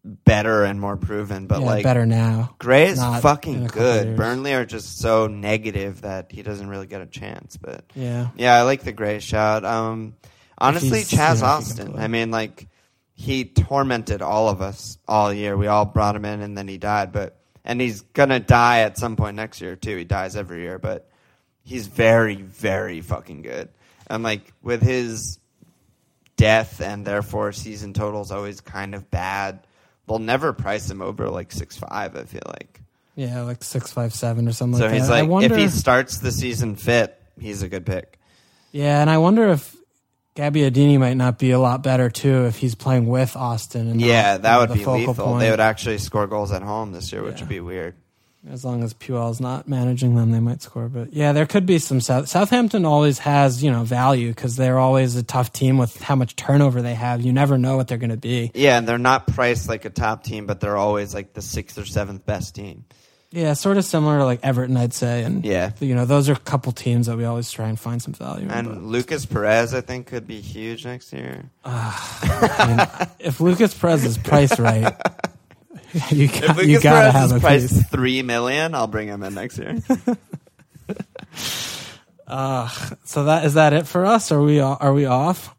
[0.04, 2.54] better and more proven, but yeah, like better now.
[2.58, 4.06] Gray is Not in fucking a couple good.
[4.06, 4.16] years.
[4.16, 7.56] Burnley are just so negative that he doesn't really get a chance.
[7.56, 9.64] But Yeah, yeah, I like the Gray shot.
[9.64, 10.14] Um,
[10.58, 11.92] honestly, he's- Chaz yeah, if he can Austin.
[11.92, 12.02] play.
[12.04, 12.68] I mean, like
[13.14, 15.56] he tormented all of us all year.
[15.56, 17.12] We all brought him in, and then he died.
[17.12, 17.36] But
[17.70, 19.96] and he's gonna die at some point next year too.
[19.96, 21.08] He dies every year, but
[21.62, 23.68] he's very, very fucking good.
[24.08, 25.38] And like with his
[26.36, 29.60] death and therefore season totals always kind of bad.
[30.08, 32.16] They'll never price him over like six five.
[32.16, 32.80] I feel like.
[33.14, 35.14] Yeah, like six five seven or something So like he's that.
[35.14, 38.18] I like, wonder, if he starts the season fit, he's a good pick.
[38.72, 39.76] yeah, and I wonder if
[40.36, 43.88] Gabbiadini might not be a lot better too if he's playing with Austin.
[43.88, 45.14] And Yeah, not, that would be lethal.
[45.14, 45.40] point.
[45.40, 47.40] They would actually score goals at home this year, which Yeah.
[47.42, 47.94] would be weird.
[48.50, 50.88] as long as Puel's not managing them, they might score.
[50.88, 54.78] But yeah, there could be some South, Southampton always has you know value because they're
[54.78, 57.20] always a tough team with how much turnover they have.
[57.20, 58.50] You never know what they're going to be.
[58.54, 61.76] Yeah, and they're not priced like a top team, but they're always like the sixth
[61.76, 62.86] or seventh best team.
[63.32, 65.22] Yeah, sort of similar to like Everton, I'd say.
[65.22, 65.70] And Yeah.
[65.78, 68.46] you know those are a couple teams that we always try and find some value.
[68.46, 71.44] in, And but- Lucas Perez, I think, could be huge next year.
[71.64, 72.66] I
[72.98, 74.82] mean, if Lucas Perez is priced right,
[76.10, 77.88] you If got, Lucas you gotta Perez have is a priced piece.
[77.88, 79.78] three million, I'll bring him in next year.
[82.26, 82.68] Uh,
[83.04, 84.32] so that is that it for us?
[84.32, 85.54] Are we are we off?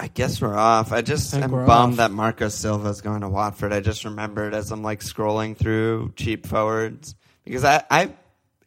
[0.00, 0.92] I guess we're off.
[0.92, 1.96] I just I am bummed off.
[1.96, 3.72] that Marco Silva is going to Watford.
[3.72, 8.10] I just remembered as I'm like scrolling through cheap forwards because I, I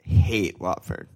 [0.03, 1.07] hate Watford.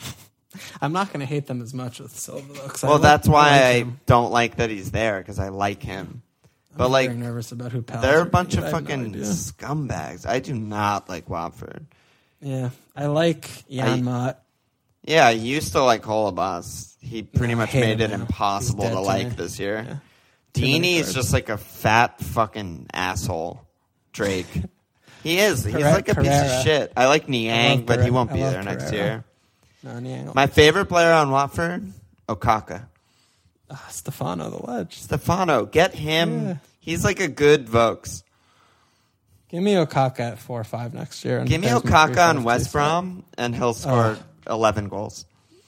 [0.80, 2.60] I'm not going to hate them as much with Silva though.
[2.62, 5.82] I Well, like- that's why like I don't like that he's there because I like
[5.82, 6.22] him.
[6.72, 8.74] I'm But like, nervous about who Palace they're a bunch of gonna get.
[8.74, 10.26] I have fucking no scumbags.
[10.26, 11.86] I do not like Watford.
[12.40, 14.42] Yeah, I like Jan I- Mott.
[15.06, 16.96] Yeah, I used to like Holebas.
[17.00, 18.20] He pretty much hate made him it now.
[18.22, 19.32] impossible He's dead to to like me.
[19.34, 19.86] this year.
[19.88, 19.96] Yeah.
[20.52, 23.60] Deeney is just like a fat fucking asshole.
[24.12, 24.46] Drake.
[25.22, 25.64] he is.
[25.64, 26.92] He's like a piece of shit.
[26.96, 29.24] I like Niang, but he won't I be love there next year.
[29.82, 30.32] No, Niang.
[30.34, 31.92] My favorite player on Watford,
[32.28, 32.86] Okaka.
[33.70, 34.98] Ah, Stefano the Ledge.
[34.98, 36.46] Stefano, get him.
[36.46, 36.56] Yeah.
[36.80, 38.22] He's like a good Vokes.
[39.48, 41.38] Give me Okaka at four or five next year.
[41.38, 42.72] and Give me there's my Okaka on 350 West.
[42.72, 44.16] Brom, and he'll score
[44.48, 45.26] 11 goals.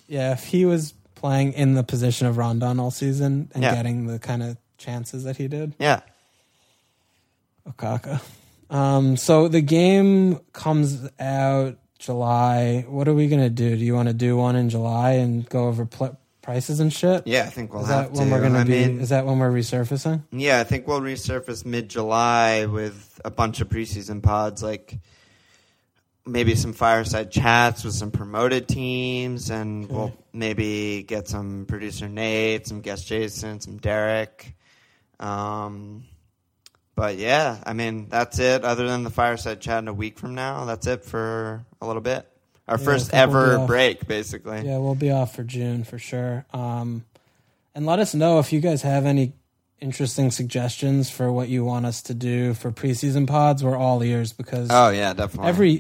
[0.09, 3.75] Yeah, if he was playing in the position of Rondon all season and Yeah.
[3.75, 6.01] getting the kind of chances that he did, Yeah.
[7.69, 8.21] Okaka.
[8.71, 12.85] Um, so the game comes out July.
[12.89, 13.77] What are we gonna do?
[13.77, 17.27] Do you want to do one in July and go over pl- prices and shit?
[17.27, 18.21] Yeah, I think we'll is have that to.
[18.21, 18.87] when we're gonna I be?
[18.87, 20.23] mean, is that when we're resurfacing?
[20.31, 24.99] Yeah, I think we'll resurface mid July with a bunch of preseason pods, like
[26.29, 29.95] maybe some fireside chats with some promoted teams, and Okay.
[29.95, 34.55] we'll maybe get some producer Nate, some guest Jason, some Derek.
[35.19, 36.05] Um,
[36.95, 38.65] but yeah, I mean that's it.
[38.65, 42.03] Other than the fireside chat in a week from now, that's it for a little
[42.03, 42.29] bit.
[42.67, 43.67] Our Yeah, first we'll ever off.
[43.67, 44.63] break, basically.
[44.63, 46.45] Yeah, we'll be off for June for sure.
[46.53, 47.05] Um,
[47.75, 49.33] and let us know if you guys have any
[49.81, 53.63] interesting suggestions for what you want us to do for preseason pods.
[53.63, 55.49] We're all ears because Oh yeah, definitely.
[55.49, 55.71] every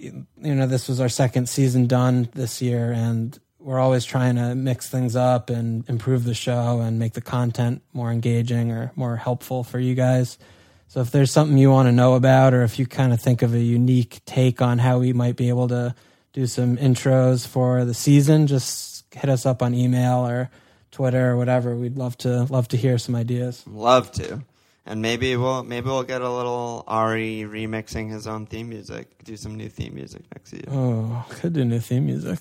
[0.40, 4.54] you know this was our second season done this year and we're always trying to
[4.54, 9.16] mix things up and improve the show and make the content more engaging or more
[9.16, 10.38] helpful for you guys
[10.86, 13.42] so if there's something you want to know about or if you kind of think
[13.42, 15.94] of a unique take on how we might be able to
[16.32, 20.48] do some intros for the season just hit us up on email or
[20.90, 24.42] twitter or whatever we'd love to love to hear some ideas Love to.
[24.86, 29.22] And maybe we'll maybe we'll get a little Ari remixing his own theme music.
[29.22, 30.64] Do some new theme music next year.
[30.70, 32.38] oh could do new theme music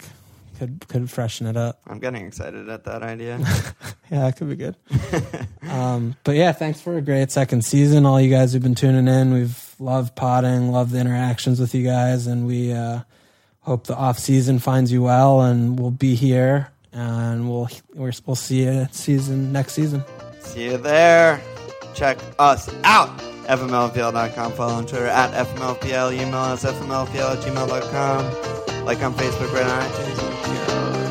[0.58, 3.40] could could freshen it up I'm getting excited at that idea.
[4.10, 4.76] Yeah, could be good.
[5.70, 8.06] um, but yeah, thanks for a great second season.
[8.06, 11.84] All you guys who've been tuning in, we've loved potting, loved the interactions with you
[11.84, 13.02] guys, and we uh,
[13.62, 15.42] hope the off season finds you well.
[15.42, 20.04] And we'll be here, and we'll we'll see you season next season.
[20.40, 21.42] See you there.
[21.94, 23.18] Check us out.
[23.48, 24.52] FMLPL.com.
[24.54, 26.14] Follow on Twitter at FMLPL.
[26.14, 28.86] Email us FMLPL at gmail.com.
[28.86, 31.07] Like on Facebook, right iTunes.